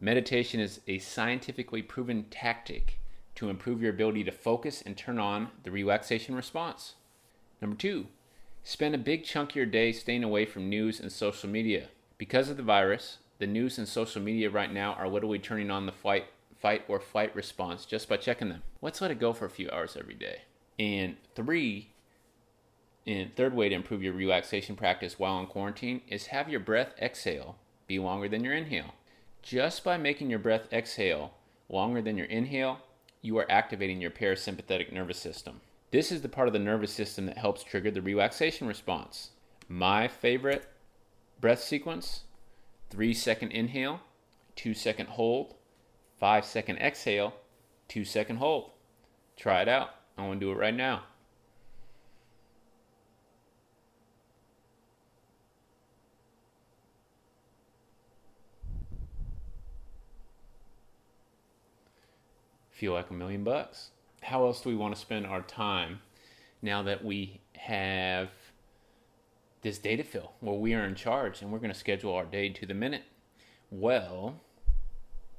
Meditation 0.00 0.58
is 0.58 0.80
a 0.88 0.98
scientifically 0.98 1.80
proven 1.80 2.24
tactic 2.24 2.98
to 3.36 3.50
improve 3.50 3.80
your 3.80 3.92
ability 3.92 4.24
to 4.24 4.32
focus 4.32 4.82
and 4.84 4.96
turn 4.96 5.20
on 5.20 5.50
the 5.62 5.70
relaxation 5.70 6.34
response. 6.34 6.94
Number 7.60 7.76
two, 7.76 8.08
spend 8.64 8.96
a 8.96 8.98
big 8.98 9.22
chunk 9.22 9.50
of 9.50 9.56
your 9.56 9.66
day 9.66 9.92
staying 9.92 10.24
away 10.24 10.44
from 10.44 10.68
news 10.68 10.98
and 10.98 11.12
social 11.12 11.48
media. 11.48 11.86
Because 12.18 12.48
of 12.48 12.56
the 12.56 12.62
virus, 12.62 13.18
the 13.38 13.46
news 13.46 13.78
and 13.78 13.86
social 13.86 14.22
media 14.22 14.48
right 14.48 14.72
now 14.72 14.94
are 14.94 15.08
literally 15.08 15.38
turning 15.38 15.70
on 15.70 15.86
the 15.86 15.92
fight, 15.92 16.24
fight 16.58 16.82
or 16.88 16.98
flight 16.98 17.34
response 17.36 17.84
just 17.84 18.08
by 18.08 18.16
checking 18.16 18.48
them. 18.48 18.62
Let's 18.80 19.00
let 19.00 19.10
it 19.10 19.20
go 19.20 19.32
for 19.32 19.44
a 19.44 19.50
few 19.50 19.70
hours 19.70 19.96
every 19.98 20.14
day. 20.14 20.42
And 20.78 21.16
three, 21.34 21.90
and 23.06 23.34
third 23.36 23.54
way 23.54 23.68
to 23.68 23.74
improve 23.74 24.02
your 24.02 24.14
relaxation 24.14 24.76
practice 24.76 25.18
while 25.18 25.38
in 25.38 25.46
quarantine 25.46 26.00
is 26.08 26.26
have 26.26 26.48
your 26.48 26.60
breath 26.60 26.94
exhale 27.00 27.56
be 27.86 27.98
longer 27.98 28.28
than 28.28 28.42
your 28.42 28.54
inhale. 28.54 28.94
Just 29.42 29.84
by 29.84 29.96
making 29.96 30.30
your 30.30 30.38
breath 30.38 30.72
exhale 30.72 31.34
longer 31.68 32.02
than 32.02 32.16
your 32.16 32.26
inhale, 32.26 32.78
you 33.22 33.36
are 33.38 33.50
activating 33.50 34.00
your 34.00 34.10
parasympathetic 34.10 34.92
nervous 34.92 35.18
system. 35.18 35.60
This 35.92 36.10
is 36.10 36.22
the 36.22 36.28
part 36.28 36.48
of 36.48 36.52
the 36.52 36.58
nervous 36.58 36.92
system 36.92 37.26
that 37.26 37.38
helps 37.38 37.62
trigger 37.62 37.90
the 37.90 38.02
relaxation 38.02 38.66
response. 38.66 39.30
My 39.68 40.08
favorite 40.08 40.68
breath 41.40 41.62
sequence 41.62 42.22
three 42.90 43.12
second 43.14 43.50
inhale, 43.50 44.00
two 44.54 44.74
second 44.74 45.08
hold, 45.10 45.54
five 46.18 46.44
second 46.44 46.78
exhale, 46.78 47.34
two 47.88 48.04
second 48.04 48.36
hold. 48.36 48.70
Try 49.36 49.62
it 49.62 49.68
out. 49.68 49.90
I 50.16 50.26
want 50.26 50.40
to 50.40 50.46
do 50.46 50.52
it 50.52 50.56
right 50.56 50.74
now. 50.74 51.02
Feel 62.70 62.92
like 62.92 63.08
a 63.08 63.14
million 63.14 63.42
bucks. 63.42 63.90
How 64.22 64.44
else 64.44 64.60
do 64.60 64.68
we 64.68 64.76
want 64.76 64.94
to 64.94 65.00
spend 65.00 65.26
our 65.26 65.40
time 65.40 66.00
now 66.60 66.82
that 66.82 67.04
we 67.04 67.40
have 67.54 68.28
this 69.66 69.78
data 69.78 70.04
fill 70.04 70.30
where 70.38 70.54
we 70.54 70.74
are 70.74 70.84
in 70.84 70.94
charge 70.94 71.42
and 71.42 71.50
we're 71.50 71.58
going 71.58 71.72
to 71.72 71.78
schedule 71.78 72.14
our 72.14 72.24
day 72.24 72.48
to 72.48 72.64
the 72.64 72.72
minute? 72.72 73.02
Well, 73.68 74.36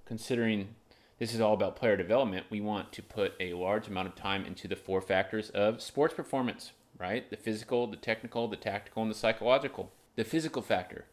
considering 0.05 0.75
this 1.17 1.34
is 1.34 1.39
all 1.39 1.53
about 1.53 1.77
player 1.77 1.96
development. 1.96 2.46
We 2.50 2.60
want 2.60 2.91
to 2.91 3.01
put 3.01 3.36
a 3.39 3.53
large 3.53 3.88
amount 3.88 4.10
of 4.10 4.15
time 4.15 4.46
into 4.46 4.67
the 4.67 4.75
four 4.75 5.00
factors 5.00 5.50
of 5.51 5.81
sports 5.81 6.13
performance, 6.13 6.74
right? 7.00 7.29
The 7.29 7.38
physical, 7.38 7.88
the 7.88 7.96
technical, 7.96 8.50
the 8.50 8.57
tactical, 8.57 9.01
and 9.01 9.10
the 9.10 9.15
psychological. 9.15 9.93
The 10.17 10.25
physical 10.25 10.62
factor. 10.62 11.05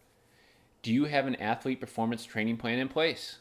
Do 0.82 0.92
you 0.92 1.04
have 1.04 1.28
an 1.28 1.36
athlete 1.36 1.80
performance 1.80 2.24
training 2.24 2.56
plan 2.56 2.80
in 2.80 2.88
place? 2.88 3.38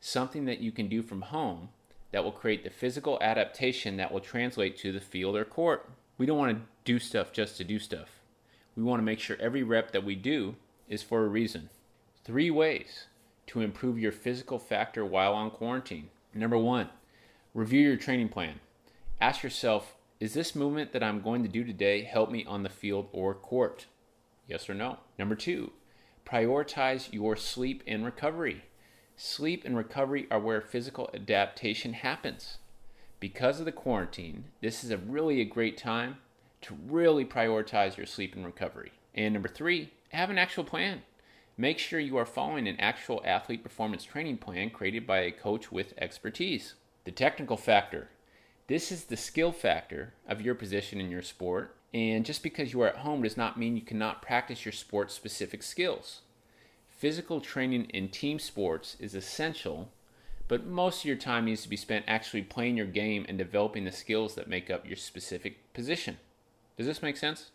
Something 0.00 0.44
that 0.46 0.58
you 0.58 0.72
can 0.72 0.88
do 0.88 1.02
from 1.02 1.22
home 1.22 1.68
that 2.10 2.24
will 2.24 2.32
create 2.32 2.64
the 2.64 2.70
physical 2.70 3.16
adaptation 3.20 3.96
that 3.98 4.12
will 4.12 4.18
translate 4.18 4.76
to 4.78 4.90
the 4.90 5.00
field 5.00 5.36
or 5.36 5.44
court. 5.44 5.88
We 6.18 6.26
don't 6.26 6.38
want 6.38 6.58
to 6.58 6.64
do 6.84 6.98
stuff 6.98 7.32
just 7.32 7.56
to 7.58 7.64
do 7.64 7.78
stuff. 7.78 8.17
We 8.78 8.84
want 8.84 9.00
to 9.00 9.04
make 9.04 9.18
sure 9.18 9.36
every 9.40 9.64
rep 9.64 9.90
that 9.90 10.04
we 10.04 10.14
do 10.14 10.54
is 10.88 11.02
for 11.02 11.24
a 11.24 11.28
reason. 11.28 11.68
Three 12.22 12.48
ways 12.48 13.06
to 13.48 13.60
improve 13.60 13.98
your 13.98 14.12
physical 14.12 14.60
factor 14.60 15.04
while 15.04 15.34
on 15.34 15.50
quarantine. 15.50 16.10
Number 16.32 16.56
one, 16.56 16.88
review 17.54 17.80
your 17.80 17.96
training 17.96 18.28
plan. 18.28 18.60
Ask 19.20 19.42
yourself, 19.42 19.96
is 20.20 20.32
this 20.32 20.54
movement 20.54 20.92
that 20.92 21.02
I'm 21.02 21.22
going 21.22 21.42
to 21.42 21.48
do 21.48 21.64
today 21.64 22.02
help 22.02 22.30
me 22.30 22.44
on 22.44 22.62
the 22.62 22.68
field 22.68 23.08
or 23.10 23.34
court? 23.34 23.86
Yes 24.46 24.70
or 24.70 24.74
no? 24.74 24.98
Number 25.18 25.34
two, 25.34 25.72
prioritize 26.24 27.12
your 27.12 27.34
sleep 27.34 27.82
and 27.84 28.04
recovery. 28.04 28.62
Sleep 29.16 29.64
and 29.64 29.76
recovery 29.76 30.28
are 30.30 30.38
where 30.38 30.60
physical 30.60 31.10
adaptation 31.12 31.94
happens. 31.94 32.58
Because 33.18 33.58
of 33.58 33.64
the 33.64 33.72
quarantine, 33.72 34.44
this 34.60 34.84
is 34.84 34.92
a 34.92 34.98
really 34.98 35.40
a 35.40 35.44
great 35.44 35.76
time 35.76 36.18
to 36.62 36.76
really 36.86 37.24
prioritize 37.24 37.96
your 37.96 38.06
sleep 38.06 38.34
and 38.34 38.44
recovery. 38.44 38.92
And 39.14 39.34
number 39.34 39.48
three, 39.48 39.92
have 40.10 40.30
an 40.30 40.38
actual 40.38 40.64
plan. 40.64 41.02
Make 41.56 41.78
sure 41.78 41.98
you 41.98 42.16
are 42.16 42.24
following 42.24 42.68
an 42.68 42.78
actual 42.78 43.20
athlete 43.24 43.62
performance 43.62 44.04
training 44.04 44.38
plan 44.38 44.70
created 44.70 45.06
by 45.06 45.18
a 45.18 45.32
coach 45.32 45.72
with 45.72 45.94
expertise. 45.98 46.74
The 47.04 47.10
technical 47.10 47.56
factor. 47.56 48.08
This 48.68 48.92
is 48.92 49.04
the 49.04 49.16
skill 49.16 49.50
factor 49.50 50.14
of 50.28 50.40
your 50.40 50.54
position 50.54 51.00
in 51.00 51.10
your 51.10 51.22
sport, 51.22 51.74
and 51.92 52.24
just 52.24 52.42
because 52.42 52.72
you 52.72 52.82
are 52.82 52.88
at 52.88 52.98
home 52.98 53.22
does 53.22 53.36
not 53.36 53.58
mean 53.58 53.76
you 53.76 53.82
cannot 53.82 54.22
practice 54.22 54.64
your 54.64 54.72
sport 54.72 55.10
specific 55.10 55.62
skills. 55.62 56.20
Physical 56.88 57.40
training 57.40 57.84
in 57.86 58.08
team 58.08 58.38
sports 58.38 58.96
is 59.00 59.14
essential, 59.14 59.90
but 60.48 60.66
most 60.66 61.00
of 61.00 61.04
your 61.06 61.16
time 61.16 61.46
needs 61.46 61.62
to 61.62 61.68
be 61.68 61.76
spent 61.76 62.04
actually 62.06 62.42
playing 62.42 62.76
your 62.76 62.86
game 62.86 63.24
and 63.28 63.38
developing 63.38 63.84
the 63.84 63.92
skills 63.92 64.34
that 64.34 64.48
make 64.48 64.70
up 64.70 64.86
your 64.86 64.96
specific 64.96 65.72
position. 65.72 66.18
Does 66.78 66.86
this 66.86 67.02
make 67.02 67.16
sense? 67.16 67.50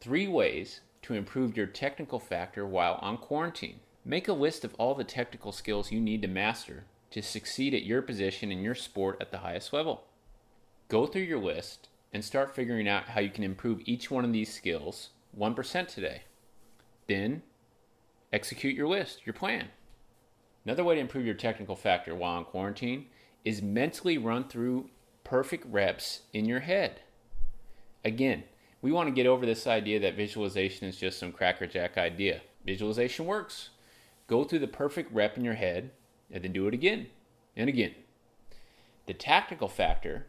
Three 0.00 0.26
ways 0.26 0.80
to 1.02 1.14
improve 1.14 1.56
your 1.56 1.66
technical 1.66 2.18
factor 2.18 2.66
while 2.66 2.98
on 3.00 3.16
quarantine. 3.18 3.78
Make 4.04 4.26
a 4.26 4.32
list 4.32 4.64
of 4.64 4.74
all 4.74 4.96
the 4.96 5.04
technical 5.04 5.52
skills 5.52 5.92
you 5.92 6.00
need 6.00 6.22
to 6.22 6.28
master 6.28 6.84
to 7.12 7.22
succeed 7.22 7.72
at 7.72 7.84
your 7.84 8.02
position 8.02 8.50
in 8.50 8.64
your 8.64 8.74
sport 8.74 9.16
at 9.20 9.30
the 9.30 9.38
highest 9.38 9.72
level. 9.72 10.02
Go 10.88 11.06
through 11.06 11.22
your 11.22 11.38
list 11.38 11.88
and 12.12 12.24
start 12.24 12.56
figuring 12.56 12.88
out 12.88 13.10
how 13.10 13.20
you 13.20 13.30
can 13.30 13.44
improve 13.44 13.80
each 13.84 14.10
one 14.10 14.24
of 14.24 14.32
these 14.32 14.52
skills 14.52 15.10
1% 15.38 15.86
today. 15.86 16.22
Then 17.06 17.42
execute 18.32 18.74
your 18.74 18.88
list, 18.88 19.24
your 19.24 19.34
plan. 19.34 19.68
Another 20.64 20.82
way 20.82 20.96
to 20.96 21.00
improve 21.00 21.24
your 21.24 21.34
technical 21.36 21.76
factor 21.76 22.12
while 22.12 22.38
on 22.38 22.44
quarantine 22.44 23.06
is 23.44 23.62
mentally 23.62 24.18
run 24.18 24.48
through 24.48 24.90
perfect 25.22 25.64
reps 25.66 26.22
in 26.32 26.46
your 26.46 26.60
head. 26.60 27.02
Again, 28.04 28.44
We 28.84 28.92
want 28.92 29.08
to 29.08 29.14
get 29.14 29.26
over 29.26 29.46
this 29.46 29.66
idea 29.66 29.98
that 30.00 30.14
visualization 30.14 30.86
is 30.86 30.98
just 30.98 31.18
some 31.18 31.32
crackerjack 31.32 31.96
idea. 31.96 32.42
Visualization 32.66 33.24
works. 33.24 33.70
Go 34.26 34.44
through 34.44 34.58
the 34.58 34.68
perfect 34.68 35.10
rep 35.10 35.38
in 35.38 35.44
your 35.44 35.54
head 35.54 35.92
and 36.30 36.44
then 36.44 36.52
do 36.52 36.68
it 36.68 36.74
again 36.74 37.06
and 37.56 37.70
again. 37.70 37.94
The 39.06 39.14
tactical 39.14 39.68
factor 39.68 40.26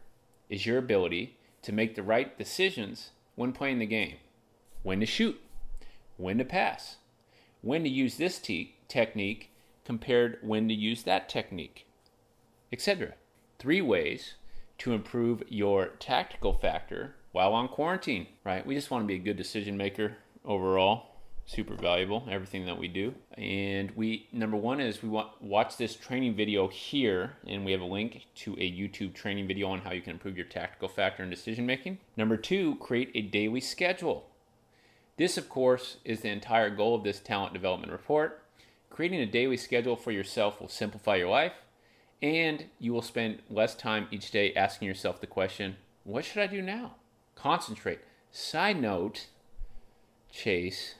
is 0.48 0.64
your 0.64 0.78
ability 0.78 1.36
to 1.60 1.72
make 1.72 1.96
the 1.96 2.02
right 2.02 2.38
decisions 2.38 3.10
when 3.34 3.52
playing 3.52 3.78
the 3.78 3.84
game. 3.84 4.16
When 4.82 5.00
to 5.00 5.06
shoot, 5.06 5.38
when 6.16 6.38
to 6.38 6.44
pass, 6.46 6.96
when 7.60 7.82
to 7.82 7.90
use 7.90 8.16
this 8.16 8.38
te- 8.38 8.74
technique 8.88 9.50
compared 9.84 10.38
when 10.40 10.66
to 10.68 10.74
use 10.74 11.02
that 11.02 11.28
technique, 11.28 11.86
etc. 12.72 13.16
Three 13.58 13.82
ways 13.82 14.36
to 14.78 14.94
improve 14.94 15.42
your 15.46 15.88
tactical 15.98 16.54
factor 16.54 17.15
while 17.36 17.52
on 17.52 17.68
quarantine, 17.68 18.26
right? 18.44 18.64
We 18.64 18.74
just 18.74 18.90
want 18.90 19.04
to 19.04 19.06
be 19.06 19.16
a 19.16 19.18
good 19.18 19.36
decision 19.36 19.76
maker 19.76 20.16
overall 20.42 21.08
super 21.44 21.74
valuable 21.74 22.26
everything 22.30 22.64
that 22.64 22.78
we 22.78 22.88
do. 22.88 23.14
And 23.36 23.90
we 23.94 24.26
number 24.32 24.56
one 24.56 24.80
is 24.80 25.02
we 25.02 25.10
want 25.10 25.42
watch 25.42 25.76
this 25.76 25.94
training 25.94 26.34
video 26.34 26.66
here 26.66 27.36
and 27.46 27.62
we 27.62 27.72
have 27.72 27.82
a 27.82 27.84
link 27.84 28.24
to 28.36 28.54
a 28.54 28.72
youtube 28.72 29.14
training 29.14 29.46
video 29.46 29.68
on 29.68 29.82
how 29.82 29.92
you 29.92 30.00
can 30.00 30.14
improve 30.14 30.36
your 30.36 30.46
tactical 30.46 30.88
factor 30.88 31.22
in 31.22 31.28
decision 31.28 31.66
making. 31.66 31.98
Number 32.16 32.38
two 32.38 32.76
create 32.76 33.10
a 33.14 33.20
daily 33.20 33.60
schedule. 33.60 34.30
This 35.18 35.36
of 35.36 35.50
course 35.50 35.98
is 36.06 36.22
the 36.22 36.30
entire 36.30 36.70
goal 36.70 36.94
of 36.94 37.04
this 37.04 37.20
talent 37.20 37.52
development 37.52 37.92
report. 37.92 38.42
Creating 38.88 39.20
a 39.20 39.26
daily 39.26 39.58
schedule 39.58 39.94
for 39.94 40.10
yourself 40.10 40.58
will 40.58 40.68
simplify 40.68 41.16
your 41.16 41.28
life 41.28 41.52
and 42.22 42.64
you 42.80 42.94
will 42.94 43.02
spend 43.02 43.42
less 43.50 43.74
time 43.74 44.08
each 44.10 44.30
day 44.30 44.54
asking 44.54 44.88
yourself 44.88 45.20
the 45.20 45.26
question 45.26 45.76
what 46.02 46.24
should 46.24 46.42
i 46.42 46.46
do 46.46 46.62
now 46.62 46.94
concentrate 47.36 48.00
side 48.32 48.80
note 48.80 49.26
chase 50.30 50.96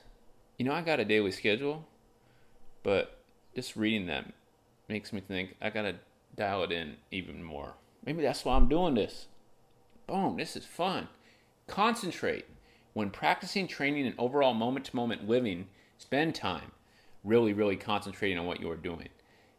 you 0.57 0.65
know, 0.65 0.73
I 0.73 0.81
got 0.81 0.99
a 0.99 1.05
daily 1.05 1.31
schedule, 1.31 1.85
but 2.83 3.19
just 3.55 3.75
reading 3.75 4.07
that 4.07 4.25
makes 4.89 5.13
me 5.13 5.21
think 5.21 5.55
I 5.61 5.69
got 5.69 5.83
to 5.83 5.95
dial 6.35 6.63
it 6.63 6.71
in 6.71 6.95
even 7.11 7.43
more. 7.43 7.73
Maybe 8.05 8.23
that's 8.23 8.43
why 8.43 8.55
I'm 8.55 8.67
doing 8.67 8.95
this. 8.95 9.27
Boom, 10.07 10.37
this 10.37 10.55
is 10.55 10.65
fun. 10.65 11.09
Concentrate. 11.67 12.45
When 12.93 13.11
practicing 13.11 13.67
training 13.67 14.07
and 14.07 14.15
overall 14.17 14.55
moment 14.55 14.85
to 14.85 14.95
moment 14.95 15.27
living, 15.27 15.67
spend 15.99 16.33
time 16.33 16.71
really, 17.23 17.53
really 17.53 17.75
concentrating 17.75 18.39
on 18.39 18.47
what 18.47 18.59
you 18.59 18.71
are 18.71 18.77
doing. 18.77 19.09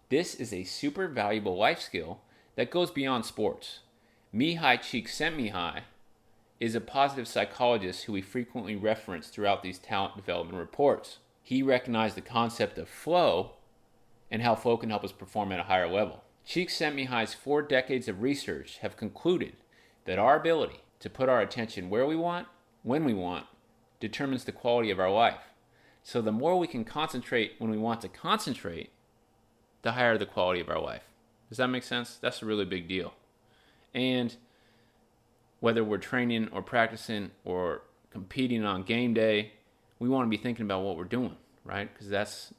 This 0.09 0.35
is 0.35 0.53
a 0.53 0.65
super 0.65 1.07
valuable 1.07 1.57
life 1.57 1.81
skill 1.81 2.23
that 2.57 2.71
goes 2.71 2.91
beyond 2.91 3.25
sports. 3.25 3.81
Mihaly 4.35 4.79
Csikszentmihalyi 4.79 5.83
is 6.61 6.75
a 6.75 6.81
positive 6.81 7.29
psychologist 7.29 8.05
who 8.05 8.13
we 8.13 8.23
frequently 8.23 8.75
reference 8.75 9.29
throughout 9.29 9.63
these 9.63 9.79
talent 9.79 10.17
development 10.17 10.59
reports. 10.59 11.19
He 11.43 11.63
recognized 11.63 12.17
the 12.17 12.21
concept 12.21 12.79
of 12.79 12.89
flow 12.89 13.53
and 14.31 14.43
how 14.43 14.55
flow 14.55 14.77
can 14.77 14.91
help 14.91 15.05
us 15.05 15.13
perform 15.13 15.53
at 15.53 15.61
a 15.61 15.65
higher 15.65 15.89
level. 15.89 16.25
Csikszentmihalyi's 16.47 17.35
four 17.35 17.63
decades 17.63 18.09
of 18.09 18.23
research 18.23 18.79
have 18.79 18.97
concluded 18.97 19.55
that 20.05 20.19
our 20.19 20.37
ability 20.39 20.81
to 21.01 21.11
put 21.11 21.29
our 21.29 21.41
attention 21.41 21.91
where 21.91 22.07
we 22.07 22.17
want, 22.17 22.49
when 22.83 23.05
we 23.05 23.15
want, 23.15 23.47
determines 24.01 24.45
the 24.45 24.53
quality 24.53 24.91
of 24.91 24.99
our 24.99 25.11
life. 25.11 25.53
So 26.03 26.21
the 26.21 26.33
more 26.33 26.59
we 26.59 26.67
can 26.67 26.85
concentrate 26.85 27.53
when 27.59 27.71
we 27.71 27.77
want 27.77 28.01
to 28.01 28.09
concentrate, 28.09 28.91
the 29.83 29.93
higher 29.93 30.19
the 30.19 30.27
quality 30.27 30.61
of 30.61 30.69
our 30.69 30.81
life. 30.81 31.03
Does 31.49 31.59
that 31.59 31.69
make 31.69 31.83
sense? 31.83 32.17
That's 32.17 32.43
a 32.43 32.47
really 32.47 32.65
big 32.65 32.89
deal. 32.89 33.15
And 33.95 34.37
whether 35.61 35.83
we're 35.83 35.99
training 35.99 36.49
or 36.53 36.63
practicing 36.63 37.31
or 37.45 37.83
competing 38.11 38.65
on 38.65 38.83
game 38.83 39.15
day, 39.15 39.53
we 39.99 40.09
want 40.09 40.27
to 40.27 40.31
be 40.31 40.43
thinking 40.43 40.65
about 40.65 40.83
what 40.83 40.97
we're 40.97 41.05
doing, 41.05 41.37
right? 41.65 41.93
Because 41.93 42.09
that's 42.09 42.55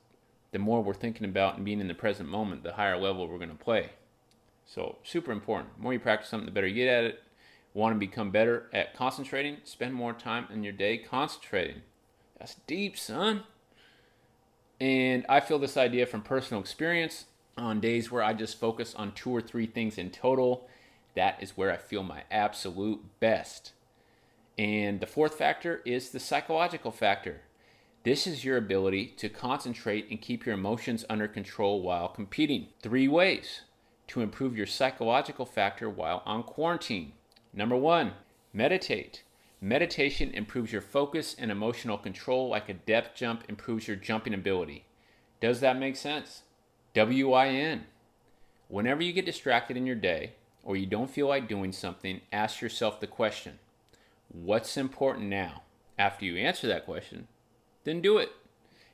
the 0.51 0.60
more 0.60 0.84
we're 0.84 0.94
thinking 0.94 1.25
about 1.25 1.56
and 1.56 1.65
being 1.65 1.79
in 1.79 1.88
the 1.88 1.94
present 1.94 2.29
moment, 2.29 2.64
the 2.64 2.74
higher 2.74 2.98
level 2.98 3.27
we're 3.27 3.38
going 3.38 3.50
to 3.50 3.55
play. 3.55 3.92
So, 4.66 4.98
super 5.03 5.31
important. 5.31 5.75
The 5.77 5.83
more 5.83 5.94
you 5.94 6.00
practice 6.00 6.29
something, 6.29 6.46
the 6.46 6.51
better 6.51 6.68
you 6.68 6.75
get 6.75 6.88
at 6.88 7.03
it. 7.03 7.24
Want 7.74 7.96
to 7.96 8.00
become 8.00 8.31
better 8.31 8.68
at 8.74 8.96
concentrating? 8.96 9.57
Spend 9.64 9.94
more 9.94 10.14
time 10.14 10.48
in 10.51 10.64
your 10.64 10.74
day 10.74 10.98
concentrating. 10.98 11.83
That's 12.38 12.55
deep, 12.68 12.98
son. 12.98 13.44
And 14.79 15.25
I 15.29 15.40
feel 15.40 15.59
this 15.59 15.77
idea 15.77 16.05
from 16.05 16.22
personal 16.22 16.62
experience 16.62 17.25
on 17.57 17.79
days 17.79 18.12
where 18.12 18.24
I 18.24 18.33
just 18.33 18.59
focus 18.59 18.96
on 18.96 19.12
two 19.12 19.29
or 19.29 19.42
three 19.42 19.68
things 19.68 19.98
in 19.98 20.09
total 20.09 20.68
that 21.15 21.41
is 21.41 21.57
where 21.57 21.72
I 21.72 21.77
feel 21.77 22.03
my 22.03 22.24
absolute 22.31 23.01
best. 23.19 23.74
And 24.57 25.00
the 25.00 25.07
fourth 25.07 25.35
factor 25.35 25.81
is 25.85 26.09
the 26.09 26.19
psychological 26.19 26.91
factor. 26.91 27.41
This 28.03 28.27
is 28.27 28.45
your 28.45 28.57
ability 28.57 29.07
to 29.17 29.29
concentrate 29.29 30.07
and 30.09 30.22
keep 30.22 30.45
your 30.45 30.55
emotions 30.55 31.05
under 31.09 31.27
control 31.27 31.81
while 31.81 32.07
competing. 32.07 32.67
Three 32.81 33.07
ways 33.07 33.61
to 34.07 34.22
improve 34.22 34.57
your 34.57 34.65
psychological 34.65 35.45
factor 35.45 35.89
while 35.89 36.24
on 36.25 36.43
quarantine. 36.43 37.13
Number 37.53 37.75
one, 37.75 38.13
meditate. 38.53 39.24
Meditation 39.61 40.31
improves 40.31 40.72
your 40.72 40.81
focus 40.81 41.35
and 41.37 41.51
emotional 41.51 41.98
control 41.98 42.48
like 42.48 42.69
a 42.69 42.74
depth 42.74 43.15
jump 43.15 43.43
improves 43.50 43.87
your 43.87 43.98
jumping 43.98 44.33
ability. 44.33 44.85
Does 45.41 45.59
that 45.59 45.77
make 45.77 45.95
sense? 45.95 46.43
WIN. 46.95 47.83
Whenever 48.67 49.03
you 49.03 49.13
get 49.13 49.25
distracted 49.25 49.77
in 49.77 49.85
your 49.85 49.95
day, 49.95 50.33
or 50.63 50.75
you 50.75 50.85
don't 50.85 51.09
feel 51.09 51.27
like 51.27 51.48
doing 51.48 51.72
something, 51.72 52.22
ask 52.31 52.61
yourself 52.61 53.00
the 53.00 53.07
question 53.07 53.59
What's 54.29 54.77
important 54.77 55.27
now? 55.27 55.63
After 55.98 56.24
you 56.24 56.37
answer 56.37 56.67
that 56.67 56.85
question, 56.85 57.27
then 57.83 58.01
do 58.01 58.17
it. 58.19 58.29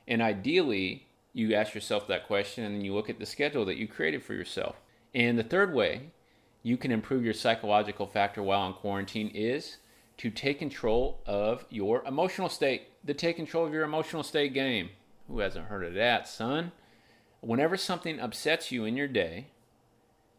And 0.08 0.22
ideally, 0.22 1.08
you 1.34 1.54
ask 1.54 1.76
yourself 1.76 2.08
that 2.08 2.26
question 2.26 2.64
and 2.64 2.76
then 2.76 2.86
you 2.86 2.94
look 2.94 3.10
at 3.10 3.20
the 3.20 3.26
schedule 3.26 3.66
that 3.66 3.78
you 3.78 3.88
created 3.88 4.24
for 4.24 4.34
yourself. 4.34 4.78
And 5.14 5.38
the 5.38 5.44
third 5.44 5.74
way 5.74 6.12
you 6.64 6.78
can 6.78 6.92
improve 6.92 7.24
your 7.24 7.34
psychological 7.34 8.08
factor 8.08 8.42
while 8.42 8.62
on 8.62 8.74
quarantine 8.74 9.30
is 9.36 9.78
to 10.18 10.32
take 10.32 10.60
control 10.60 11.22
of 11.26 11.66
your 11.70 12.04
emotional 12.06 12.50
state. 12.50 12.84
The 13.04 13.14
take 13.14 13.36
control 13.36 13.66
of 13.66 13.74
your 13.74 13.84
emotional 13.84 14.24
state 14.24 14.54
game. 14.54 14.90
Who 15.28 15.40
hasn't 15.40 15.68
heard 15.68 15.86
of 15.86 15.94
that, 15.96 16.28
son? 16.28 16.72
Whenever 17.42 17.78
something 17.78 18.20
upsets 18.20 18.72
you 18.72 18.86
in 18.86 18.96
your 18.96 19.08
day, 19.08 19.48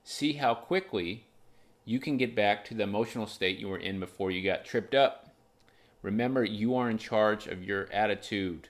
see 0.06 0.34
how 0.34 0.54
quickly 0.54 1.24
you 1.84 1.98
can 1.98 2.16
get 2.16 2.32
back 2.32 2.64
to 2.64 2.74
the 2.74 2.84
emotional 2.84 3.26
state 3.26 3.58
you 3.58 3.68
were 3.68 3.76
in 3.76 3.98
before 3.98 4.30
you 4.30 4.40
got 4.40 4.64
tripped 4.64 4.94
up. 4.94 5.34
Remember, 6.00 6.44
you 6.44 6.76
are 6.76 6.88
in 6.88 6.96
charge 6.96 7.48
of 7.48 7.64
your 7.64 7.92
attitude. 7.92 8.68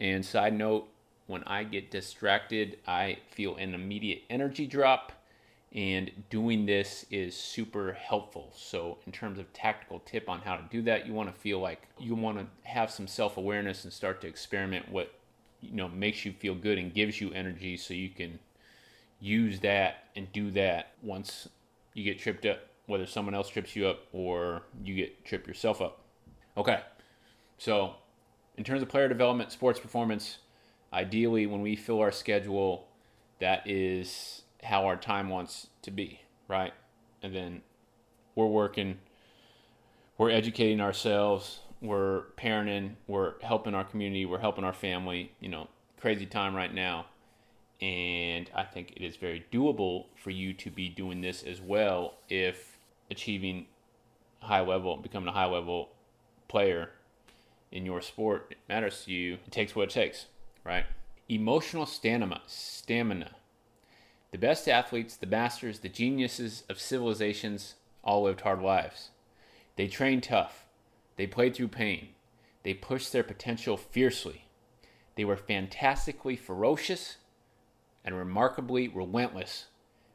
And 0.00 0.24
side 0.24 0.54
note, 0.54 0.88
when 1.26 1.44
I 1.44 1.64
get 1.64 1.90
distracted, 1.90 2.78
I 2.86 3.18
feel 3.30 3.56
an 3.56 3.74
immediate 3.74 4.22
energy 4.30 4.66
drop, 4.66 5.12
and 5.74 6.10
doing 6.30 6.64
this 6.64 7.04
is 7.10 7.36
super 7.36 7.92
helpful. 7.92 8.50
So, 8.56 8.96
in 9.06 9.12
terms 9.12 9.38
of 9.38 9.52
tactical 9.52 10.00
tip 10.06 10.30
on 10.30 10.40
how 10.40 10.56
to 10.56 10.64
do 10.70 10.80
that, 10.82 11.06
you 11.06 11.12
want 11.12 11.34
to 11.34 11.38
feel 11.38 11.60
like 11.60 11.82
you 11.98 12.14
want 12.14 12.38
to 12.38 12.46
have 12.68 12.90
some 12.90 13.06
self 13.06 13.36
awareness 13.36 13.84
and 13.84 13.92
start 13.92 14.22
to 14.22 14.26
experiment 14.26 14.90
what 14.90 15.12
you 15.60 15.72
know 15.72 15.88
makes 15.88 16.24
you 16.24 16.32
feel 16.32 16.54
good 16.54 16.78
and 16.78 16.94
gives 16.94 17.20
you 17.20 17.32
energy, 17.32 17.76
so 17.76 17.92
you 17.92 18.08
can 18.08 18.38
use 19.24 19.60
that 19.60 20.04
and 20.14 20.30
do 20.32 20.50
that 20.50 20.92
once 21.02 21.48
you 21.94 22.04
get 22.04 22.18
tripped 22.18 22.44
up, 22.44 22.58
whether 22.86 23.06
someone 23.06 23.34
else 23.34 23.48
trips 23.48 23.74
you 23.74 23.86
up 23.86 24.00
or 24.12 24.62
you 24.84 24.94
get 24.94 25.24
tripped 25.24 25.48
yourself 25.48 25.80
up. 25.80 26.00
Okay, 26.58 26.80
so 27.56 27.94
in 28.58 28.64
terms 28.64 28.82
of 28.82 28.88
player 28.90 29.08
development, 29.08 29.50
sports 29.50 29.80
performance, 29.80 30.38
ideally 30.92 31.46
when 31.46 31.62
we 31.62 31.74
fill 31.74 32.00
our 32.00 32.12
schedule, 32.12 32.86
that 33.40 33.66
is 33.66 34.42
how 34.62 34.84
our 34.84 34.96
time 34.96 35.30
wants 35.30 35.68
to 35.82 35.90
be, 35.90 36.20
right? 36.46 36.74
And 37.22 37.34
then 37.34 37.62
we're 38.34 38.46
working, 38.46 38.98
we're 40.18 40.30
educating 40.30 40.82
ourselves, 40.82 41.60
we're 41.80 42.24
parenting, 42.36 42.96
we're 43.06 43.40
helping 43.40 43.74
our 43.74 43.84
community, 43.84 44.26
we're 44.26 44.38
helping 44.40 44.64
our 44.64 44.74
family. 44.74 45.32
You 45.40 45.48
know, 45.48 45.68
crazy 45.98 46.26
time 46.26 46.54
right 46.54 46.72
now 46.72 47.06
and 47.84 48.50
I 48.54 48.62
think 48.62 48.94
it 48.96 49.04
is 49.04 49.16
very 49.16 49.44
doable 49.52 50.06
for 50.16 50.30
you 50.30 50.54
to 50.54 50.70
be 50.70 50.88
doing 50.88 51.20
this 51.20 51.42
as 51.42 51.60
well 51.60 52.14
if 52.30 52.78
achieving 53.10 53.66
high 54.40 54.62
level, 54.62 54.96
becoming 54.96 55.28
a 55.28 55.32
high 55.32 55.44
level 55.44 55.90
player 56.48 56.92
in 57.70 57.84
your 57.84 58.00
sport 58.00 58.54
matters 58.70 59.04
to 59.04 59.12
you. 59.12 59.34
It 59.46 59.52
takes 59.52 59.76
what 59.76 59.88
it 59.88 59.90
takes, 59.90 60.26
right? 60.64 60.86
Emotional 61.28 61.84
stamina, 61.84 62.40
stamina. 62.46 63.32
The 64.30 64.38
best 64.38 64.66
athletes, 64.66 65.16
the 65.16 65.26
masters, 65.26 65.80
the 65.80 65.90
geniuses 65.90 66.62
of 66.70 66.80
civilizations 66.80 67.74
all 68.02 68.22
lived 68.22 68.40
hard 68.40 68.62
lives. 68.62 69.10
They 69.76 69.88
trained 69.88 70.22
tough. 70.22 70.64
They 71.16 71.26
played 71.26 71.54
through 71.54 71.68
pain. 71.68 72.08
They 72.62 72.72
pushed 72.72 73.12
their 73.12 73.22
potential 73.22 73.76
fiercely. 73.76 74.46
They 75.16 75.24
were 75.26 75.36
fantastically 75.36 76.36
ferocious 76.36 77.18
and 78.04 78.16
remarkably 78.16 78.88
relentless 78.88 79.66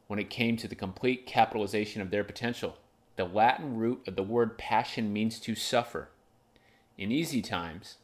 when 0.07 0.19
it 0.19 0.29
came 0.29 0.57
to 0.57 0.67
the 0.67 0.75
complete 0.75 1.25
capitalization 1.25 2.01
of 2.01 2.11
their 2.11 2.23
potential. 2.23 2.77
The 3.15 3.25
Latin 3.25 3.75
root 3.75 4.07
of 4.07 4.15
the 4.15 4.23
word 4.23 4.57
passion 4.57 5.11
means 5.11 5.39
to 5.41 5.55
suffer. 5.55 6.09
in 6.99 7.11
easy 7.13 7.41
times 7.41 7.95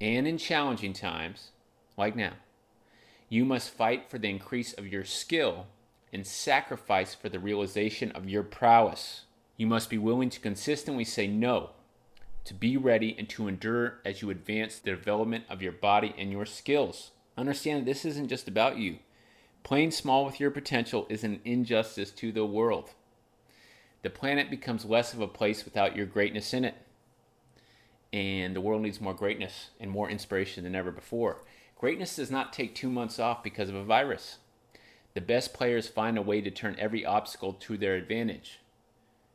and 0.00 0.26
in 0.26 0.38
challenging 0.38 0.94
times, 0.94 1.50
like 1.96 2.16
now, 2.16 2.32
you 3.28 3.44
must 3.44 3.70
fight 3.70 4.08
for 4.08 4.18
the 4.18 4.30
increase 4.30 4.72
of 4.72 4.86
your 4.86 5.04
skill 5.04 5.66
and 6.12 6.26
sacrifice 6.26 7.14
for 7.14 7.28
the 7.28 7.38
realization 7.38 8.10
of 8.12 8.28
your 8.28 8.42
prowess. 8.42 9.22
You 9.56 9.66
must 9.66 9.90
be 9.90 9.98
willing 9.98 10.30
to 10.30 10.40
consistently 10.40 11.04
say 11.04 11.26
no, 11.26 11.70
to 12.44 12.54
be 12.54 12.76
ready, 12.76 13.14
and 13.18 13.28
to 13.30 13.48
endure 13.48 13.98
as 14.04 14.22
you 14.22 14.30
advance 14.30 14.78
the 14.78 14.90
development 14.90 15.44
of 15.50 15.60
your 15.60 15.72
body 15.72 16.14
and 16.16 16.30
your 16.30 16.46
skills. 16.46 17.10
Understand 17.36 17.80
that 17.80 17.84
this 17.90 18.04
isn't 18.04 18.28
just 18.28 18.48
about 18.48 18.78
you. 18.78 18.98
Playing 19.62 19.90
small 19.90 20.24
with 20.24 20.40
your 20.40 20.50
potential 20.50 21.06
is 21.08 21.24
an 21.24 21.40
injustice 21.44 22.10
to 22.12 22.32
the 22.32 22.46
world. 22.46 22.90
The 24.02 24.10
planet 24.10 24.50
becomes 24.50 24.84
less 24.84 25.12
of 25.12 25.20
a 25.20 25.26
place 25.26 25.64
without 25.64 25.96
your 25.96 26.06
greatness 26.06 26.54
in 26.54 26.64
it. 26.64 26.76
And 28.12 28.54
the 28.54 28.60
world 28.60 28.82
needs 28.82 29.00
more 29.00 29.14
greatness 29.14 29.70
and 29.80 29.90
more 29.90 30.08
inspiration 30.08 30.64
than 30.64 30.76
ever 30.76 30.92
before. 30.92 31.42
Greatness 31.76 32.16
does 32.16 32.30
not 32.30 32.52
take 32.52 32.74
two 32.74 32.88
months 32.88 33.18
off 33.18 33.42
because 33.42 33.68
of 33.68 33.74
a 33.74 33.84
virus. 33.84 34.38
The 35.14 35.20
best 35.20 35.52
players 35.52 35.88
find 35.88 36.16
a 36.16 36.22
way 36.22 36.40
to 36.40 36.50
turn 36.50 36.76
every 36.78 37.04
obstacle 37.04 37.52
to 37.54 37.76
their 37.76 37.96
advantage. 37.96 38.60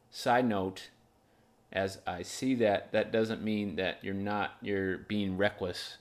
Side 0.09 0.47
note, 0.47 0.89
as 1.71 1.99
I 2.07 2.21
see 2.21 2.55
that, 2.55 2.91
that 2.91 3.11
doesn't 3.11 3.43
mean 3.43 3.75
that 3.75 3.99
you're 4.01 4.13
not 4.13 4.55
you're 4.61 4.97
being 4.97 5.37
reckless 5.37 5.97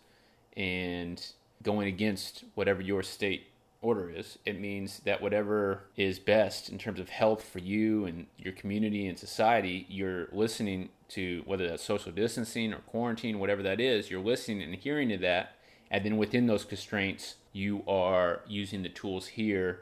and 0.57 1.25
going 1.63 1.89
against 1.89 2.45
whatever 2.55 2.81
your 2.81 3.03
state 3.03 3.47
order 3.83 4.11
is. 4.11 4.39
It 4.45 4.61
means 4.61 5.01
that 5.01 5.23
whatever 5.23 5.85
is 5.97 6.19
best 6.19 6.69
in 6.69 6.79
terms 6.79 7.01
of 7.01 7.09
health 7.09 7.45
for 7.45 7.59
you 7.59 8.05
and 8.05 8.27
your 8.37 8.53
community 8.53 9.07
and 9.07 9.19
society, 9.19 9.87
you're 9.89 10.29
listening 10.33 10.91
to 11.11 11.43
whether 11.47 11.67
that's 11.69 11.83
social 11.83 12.13
distancing 12.13 12.73
or 12.73 12.79
quarantine, 12.81 13.39
whatever 13.39 13.63
that 13.63 13.81
is, 13.81 14.11
you're 14.11 14.21
listening 14.21 14.63
and 14.63 14.75
hearing 14.75 15.09
to 15.09 15.17
that. 15.19 15.57
And 15.91 16.05
then 16.05 16.17
within 16.19 16.47
those 16.47 16.65
constraints, 16.65 17.37
you 17.53 17.83
are 17.89 18.43
using 18.47 18.83
the 18.83 18.89
tools 18.89 19.27
here 19.29 19.81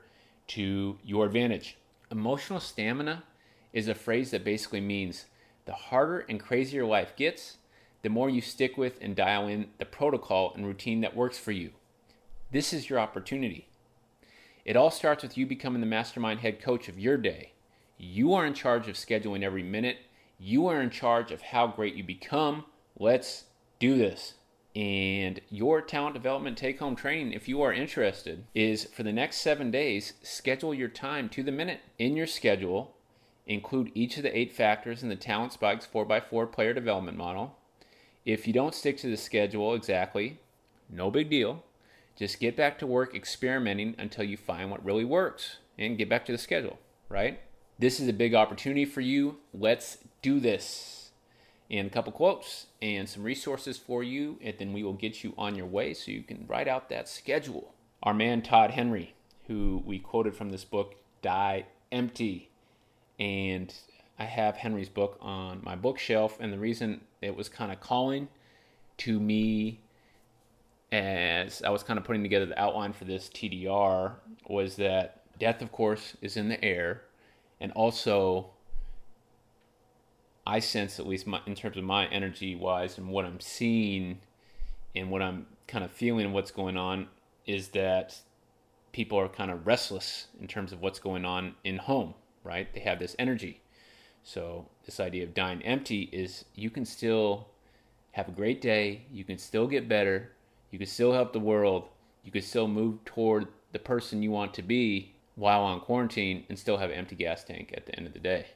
to 0.49 0.99
your 1.05 1.27
advantage. 1.27 1.77
Emotional 2.11 2.61
stamina 2.61 3.25
is 3.73 3.89
a 3.89 3.95
phrase 3.95 4.31
that 4.31 4.45
basically 4.45 4.81
means 4.81 5.27
the 5.67 5.75
harder 5.75 6.21
and 6.21 6.41
crazier 6.41 6.87
life 6.87 7.15
gets, 7.15 7.58
the 8.03 8.09
more 8.09 8.31
you 8.31 8.41
stick 8.41 8.77
with 8.77 8.99
and 9.01 9.17
dial 9.17 9.49
in 9.49 9.69
the 9.79 9.85
protocol 9.85 10.53
and 10.55 10.67
routine 10.67 11.01
that 11.01 11.17
works 11.17 11.39
for 11.39 11.53
you. 11.53 11.71
This 12.51 12.73
is 12.73 12.89
your 12.89 12.99
opportunity. 12.99 13.69
It 14.65 14.77
all 14.77 14.91
starts 14.91 15.23
with 15.23 15.37
you 15.37 15.47
becoming 15.47 15.81
the 15.81 15.87
mastermind 15.87 16.41
head 16.41 16.61
coach 16.61 16.89
of 16.89 16.99
your 16.99 17.17
day. 17.17 17.53
You 17.97 18.35
are 18.35 18.47
in 18.47 18.55
charge 18.55 18.89
of 18.89 18.97
scheduling 18.97 19.43
every 19.43 19.63
minute. 19.63 19.99
You 20.39 20.67
are 20.67 20.81
in 20.81 20.91
charge 20.91 21.33
of 21.33 21.43
how 21.43 21.67
great 21.67 21.95
you 21.95 22.05
become. 22.05 22.65
Let's 22.99 23.45
do 23.79 23.99
this. 23.99 24.35
And 24.77 25.41
your 25.51 25.81
talent 25.81 26.15
development 26.15 26.57
take 26.57 26.79
home 26.79 26.95
training, 26.95 27.33
if 27.33 27.49
you 27.49 27.63
are 27.63 27.73
interested, 27.73 28.45
is 28.55 28.85
for 28.85 29.03
the 29.03 29.13
next 29.13 29.39
seven 29.39 29.73
days, 29.73 30.13
schedule 30.23 30.73
your 30.73 30.89
time 30.89 31.29
to 31.31 31.43
the 31.43 31.51
minute. 31.51 31.81
In 31.99 32.17
your 32.17 32.29
schedule, 32.29 32.95
include 33.47 33.91
each 33.95 34.17
of 34.19 34.23
the 34.23 34.39
eight 34.39 34.53
factors 34.53 35.03
in 35.03 35.09
the 35.09 35.17
Talent 35.17 35.53
Spikes 35.53 35.89
4x4 35.93 36.53
player 36.53 36.73
development 36.73 37.17
model. 37.17 37.58
If 38.29 38.47
you 38.47 38.53
don't 38.53 38.75
stick 38.75 38.99
to 38.99 39.09
the 39.09 39.17
schedule 39.17 39.73
exactly, 39.73 40.39
no 40.91 41.11
big 41.11 41.31
deal. 41.31 41.65
Just 42.15 42.41
get 42.41 42.59
back 42.59 42.79
to 42.79 42.87
work 42.87 43.15
experimenting 43.15 43.95
until 43.97 44.23
you 44.23 44.37
find 44.37 44.71
what 44.71 44.85
really 44.85 45.07
works 45.07 45.57
and 45.79 45.97
get 45.97 46.11
back 46.11 46.27
to 46.27 46.33
the 46.33 46.37
schedule, 46.37 46.79
right? 47.09 47.41
This 47.79 47.99
is 47.99 48.07
a 48.07 48.13
big 48.13 48.35
opportunity 48.35 48.85
for 48.85 49.01
you. 49.01 49.39
Let's 49.55 49.97
do 50.21 50.41
this. 50.41 51.11
And 51.71 51.87
a 51.87 51.91
couple 51.91 52.13
quotes 52.13 52.67
and 52.83 53.09
some 53.09 53.23
resources 53.23 53.79
for 53.79 54.03
you, 54.03 54.39
and 54.43 54.55
then 54.59 54.75
we 54.75 54.83
will 54.83 54.93
get 54.93 55.25
you 55.25 55.33
on 55.39 55.55
your 55.55 55.65
way 55.65 55.95
so 55.95 56.11
you 56.11 56.23
can 56.23 56.45
write 56.47 56.69
out 56.69 56.91
that 56.91 57.09
schedule. 57.09 57.73
Our 58.03 58.13
man 58.13 58.43
Todd 58.43 58.73
Henry, 58.73 59.15
who 59.47 59.83
we 59.87 59.99
quoted 59.99 60.37
from 60.37 60.51
this 60.51 60.67
book, 60.67 60.97
Die 61.23 61.65
Empty. 61.91 62.51
And 63.19 63.73
I 64.19 64.25
have 64.25 64.59
Henry's 64.59 64.91
book 64.91 65.17
on 65.19 65.63
my 65.63 65.77
bookshelf, 65.77 66.37
and 66.39 66.53
the 66.53 66.59
reason 66.59 67.01
it 67.21 67.35
was 67.35 67.49
kind 67.49 67.73
of 67.73 67.81
calling 67.81 68.29
to 68.99 69.19
me 69.21 69.81
as 70.91 71.63
I 71.63 71.71
was 71.71 71.83
kind 71.83 71.99
of 71.99 72.05
putting 72.05 72.23
together 72.23 72.47
the 72.47 72.59
outline 72.59 72.93
for 72.93 73.05
this 73.05 73.29
TDR 73.29 74.15
was 74.49 74.77
that 74.77 75.23
death, 75.39 75.61
of 75.61 75.71
course, 75.71 76.17
is 76.23 76.37
in 76.37 76.49
the 76.49 76.63
air, 76.65 77.03
and 77.61 77.73
also 77.73 78.51
I 80.47 80.61
sense, 80.61 80.99
at 80.99 81.07
least 81.07 81.27
my, 81.27 81.41
in 81.47 81.55
terms 81.55 81.77
of 81.77 81.85
my 81.85 82.07
energy 82.07 82.55
wise 82.55 82.97
and 82.97 83.09
what 83.09 83.27
I'm 83.27 83.41
seeing 83.41 84.21
and 84.97 85.11
what 85.11 85.21
I'm 85.21 85.47
kind 85.67 85.85
of 85.85 85.91
feeling 85.91 86.33
what's 86.33 86.51
going 86.51 86.79
on, 86.79 87.09
is 87.47 87.69
that 87.69 88.19
people 88.93 89.19
are 89.19 89.29
kind 89.29 89.51
of 89.51 89.67
restless 89.67 90.29
in 90.41 90.47
terms 90.47 90.73
of 90.73 90.81
what's 90.81 90.99
going 90.99 91.27
on 91.27 91.55
in 91.65 91.77
home, 91.77 92.15
right? 92.45 92.73
They 92.73 92.81
have 92.81 92.99
this 92.99 93.15
energy. 93.19 93.61
So, 94.23 94.67
this 94.85 95.01
idea 95.01 95.25
of 95.25 95.35
dying 95.35 95.63
empty 95.63 96.03
is 96.13 96.45
you 96.55 96.71
can 96.71 96.85
still 96.85 97.49
have 98.13 98.29
a 98.29 98.33
great 98.33 98.61
day, 98.61 99.03
you 99.11 99.25
can 99.25 99.39
still 99.39 99.67
get 99.67 99.89
better, 99.89 100.33
you 100.71 100.79
can 100.79 100.89
still 100.89 101.13
help 101.13 101.33
the 101.33 101.41
world. 101.41 101.89
You 102.25 102.33
can 102.33 102.43
still 102.43 102.69
move 102.69 103.05
toward 103.05 103.49
the 103.73 103.79
person 103.79 104.23
you 104.23 104.31
want 104.31 104.53
to 104.55 104.63
be 104.63 105.15
while 105.35 105.63
on 105.63 105.81
quarantine 105.81 106.45
and 106.49 106.59
still 106.59 106.79
have 106.79 106.91
an 106.91 106.97
empty 106.97 107.17
gas 107.17 107.45
tank 107.45 107.73
at 107.75 107.87
the 107.87 107.97
end 107.97 108.07
of 108.07 108.13
the 108.13 108.19
day. 108.19 108.47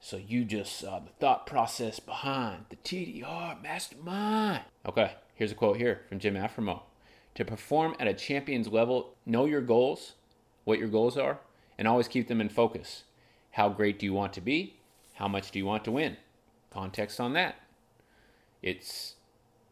So 0.00 0.16
you 0.16 0.44
just 0.44 0.78
saw 0.78 1.00
the 1.00 1.10
thought 1.18 1.46
process 1.46 1.98
behind 1.98 2.66
the 2.68 2.76
TDR 2.76 3.60
mastermind. 3.60 4.62
Okay, 4.86 5.12
here's 5.34 5.50
a 5.50 5.56
quote 5.56 5.78
here 5.78 6.02
from 6.08 6.20
Jim 6.20 6.34
Afremow. 6.34 6.82
To 7.34 7.44
perform 7.44 7.96
at 7.98 8.06
a 8.06 8.14
champion's 8.14 8.68
level, 8.68 9.14
know 9.26 9.44
your 9.44 9.60
goals, 9.60 10.14
what 10.64 10.78
your 10.78 10.88
goals 10.88 11.16
are, 11.16 11.40
and 11.76 11.88
always 11.88 12.06
keep 12.06 12.28
them 12.28 12.40
in 12.40 12.48
focus. 12.48 13.04
How 13.58 13.68
great 13.68 13.98
do 13.98 14.06
you 14.06 14.12
want 14.12 14.34
to 14.34 14.40
be? 14.40 14.76
How 15.14 15.26
much 15.26 15.50
do 15.50 15.58
you 15.58 15.66
want 15.66 15.82
to 15.86 15.90
win? 15.90 16.16
Context 16.70 17.18
on 17.18 17.32
that. 17.32 17.56
It's 18.62 19.16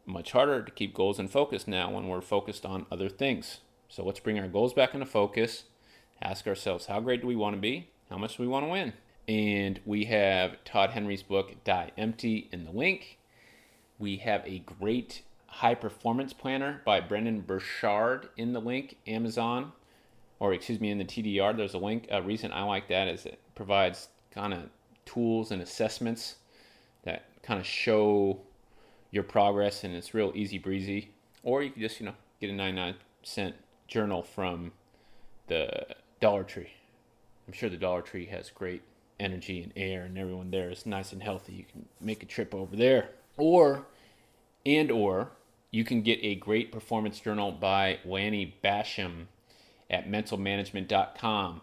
much 0.05 0.33
harder 0.33 0.61
to 0.61 0.71
keep 0.73 0.93
goals 0.93 1.19
in 1.19 1.29
focus 1.29 1.69
now 1.69 1.91
when 1.91 2.09
we're 2.09 2.19
focused 2.19 2.65
on 2.65 2.85
other 2.91 3.07
things. 3.07 3.61
So 3.87 4.03
let's 4.03 4.19
bring 4.19 4.37
our 4.39 4.49
goals 4.49 4.73
back 4.73 4.93
into 4.93 5.05
focus. 5.05 5.63
Ask 6.21 6.47
ourselves, 6.47 6.87
how 6.87 6.99
great 6.99 7.21
do 7.21 7.27
we 7.27 7.37
want 7.37 7.55
to 7.55 7.61
be? 7.61 7.87
How 8.09 8.17
much 8.17 8.35
do 8.35 8.43
we 8.43 8.49
want 8.49 8.65
to 8.65 8.71
win? 8.71 8.91
And 9.25 9.79
we 9.85 10.03
have 10.03 10.61
Todd 10.65 10.89
Henry's 10.89 11.23
book, 11.23 11.55
Die 11.63 11.91
Empty, 11.97 12.49
in 12.51 12.65
the 12.65 12.71
link. 12.71 13.19
We 13.99 14.17
have 14.17 14.45
a 14.45 14.59
great 14.59 15.21
high 15.45 15.75
performance 15.75 16.33
planner 16.33 16.81
by 16.83 16.99
Brendon 16.99 17.39
Burchard 17.39 18.27
in 18.35 18.51
the 18.51 18.59
link, 18.59 18.97
Amazon, 19.07 19.71
or 20.41 20.53
excuse 20.53 20.81
me, 20.81 20.91
in 20.91 20.97
the 20.97 21.05
TDR. 21.05 21.55
There's 21.55 21.73
a 21.73 21.77
link. 21.77 22.05
A 22.11 22.21
reason 22.21 22.51
I 22.51 22.63
like 22.63 22.89
that 22.89 23.07
is 23.07 23.25
provides 23.57 24.09
kind 24.31 24.53
of 24.53 24.69
tools 25.05 25.51
and 25.51 25.63
assessments 25.63 26.35
that 27.03 27.25
kind 27.41 27.59
of 27.59 27.65
show 27.65 28.39
your 29.09 29.23
progress 29.23 29.83
and 29.83 29.95
it's 29.95 30.13
real 30.13 30.31
easy 30.35 30.59
breezy. 30.59 31.09
Or 31.41 31.63
you 31.63 31.71
can 31.71 31.81
just, 31.81 31.99
you 31.99 32.05
know, 32.05 32.13
get 32.39 32.51
a 32.51 32.53
99 32.53 32.93
cent 33.23 33.55
journal 33.87 34.21
from 34.21 34.73
the 35.47 35.87
Dollar 36.21 36.43
Tree. 36.43 36.69
I'm 37.47 37.53
sure 37.53 37.67
the 37.67 37.77
Dollar 37.77 38.03
Tree 38.03 38.27
has 38.27 38.51
great 38.51 38.83
energy 39.19 39.63
and 39.63 39.73
air 39.75 40.03
and 40.03 40.17
everyone 40.19 40.51
there 40.51 40.69
is 40.69 40.85
nice 40.85 41.11
and 41.11 41.23
healthy. 41.23 41.53
You 41.53 41.63
can 41.63 41.87
make 41.99 42.21
a 42.21 42.27
trip 42.27 42.53
over 42.53 42.75
there. 42.75 43.09
Or 43.37 43.87
and 44.67 44.91
or 44.91 45.31
you 45.71 45.83
can 45.83 46.03
get 46.03 46.19
a 46.21 46.35
great 46.35 46.71
performance 46.71 47.19
journal 47.19 47.51
by 47.51 47.99
Lanny 48.05 48.55
Bassham 48.63 49.25
at 49.89 50.07
mentalmanagement.com 50.07 51.61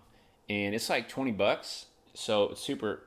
and 0.49 0.75
it's 0.75 0.89
like 0.89 1.09
20 1.09 1.33
bucks. 1.33 1.87
So 2.15 2.51
it's 2.51 2.61
super 2.61 3.05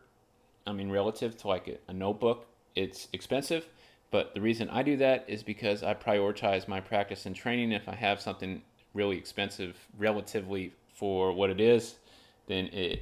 I 0.65 0.73
mean 0.73 0.89
relative 0.89 1.37
to 1.37 1.47
like 1.47 1.67
a, 1.67 1.77
a 1.89 1.93
notebook, 1.93 2.47
it's 2.75 3.07
expensive 3.13 3.67
but 4.11 4.33
the 4.33 4.41
reason 4.41 4.69
I 4.69 4.83
do 4.83 4.97
that 4.97 5.25
is 5.27 5.43
because 5.43 5.83
I 5.83 5.93
prioritize 5.93 6.67
my 6.67 6.79
practice 6.79 7.25
and 7.25 7.35
training. 7.35 7.71
If 7.71 7.89
I 7.89 7.95
have 7.95 8.21
something 8.21 8.61
really 8.93 9.17
expensive 9.17 9.75
relatively 9.97 10.73
for 10.93 11.33
what 11.33 11.49
it 11.49 11.59
is, 11.59 11.95
then 12.47 12.67
it 12.67 13.01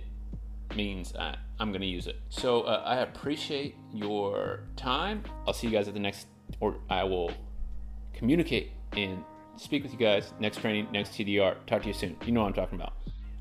means 0.76 1.13
I, 1.15 1.38
am 1.60 1.69
going 1.69 1.82
to 1.82 1.88
use 1.88 2.08
it. 2.08 2.19
So 2.30 2.62
uh, 2.62 2.82
I 2.84 2.98
appreciate 2.98 3.76
your 3.93 4.62
time. 4.76 5.24
I'll 5.48 5.54
see 5.54 5.67
you 5.67 5.74
guys 5.74 5.88
at 5.88 5.93
the 5.93 6.00
next, 6.00 6.28
or 6.60 6.76
I 6.89 7.04
will 7.04 7.32
communicate 8.13 8.71
and 8.93 9.24
speak 9.58 9.84
with 9.84 9.93
you 9.93 10.00
guys 10.00 10.34
next 10.39 10.60
training, 10.60 10.88
next 10.91 11.12
TDR. 11.12 11.56
Talk 11.67 11.84
to 11.84 11.88
you 11.88 11.93
soon. 11.93 12.17
You 12.26 12.32
know 12.32 12.41
what 12.41 12.48
I'm 12.48 12.54
talking 12.54 12.80
about. 12.80 12.93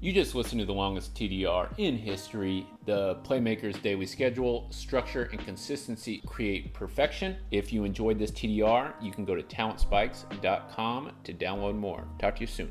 You 0.05 0.13
just 0.13 0.35
listened 0.35 0.61
to 0.61 0.67
the 0.67 0.75
longest 0.75 1.15
TDR 1.15 1.67
in 1.79 1.97
history. 1.97 2.67
The 2.85 3.15
Playmakers 3.25 3.81
Daily 3.81 4.05
Schedule, 4.05 4.67
structure, 4.69 5.31
and 5.33 5.43
consistency 5.43 6.21
create 6.27 6.75
perfection. 6.75 7.37
If 7.51 7.73
you 7.73 7.85
enjoyed 7.85 8.19
this 8.19 8.31
TDR, 8.31 8.93
you 9.01 9.11
can 9.11 9.25
go 9.25 9.35
to 9.35 9.43
talentspikes.com 9.43 11.13
to 11.25 11.33
download 11.33 11.77
more. 11.77 12.07
Talk 12.19 12.37
to 12.37 12.43
you 12.43 12.47
soon. 12.47 12.71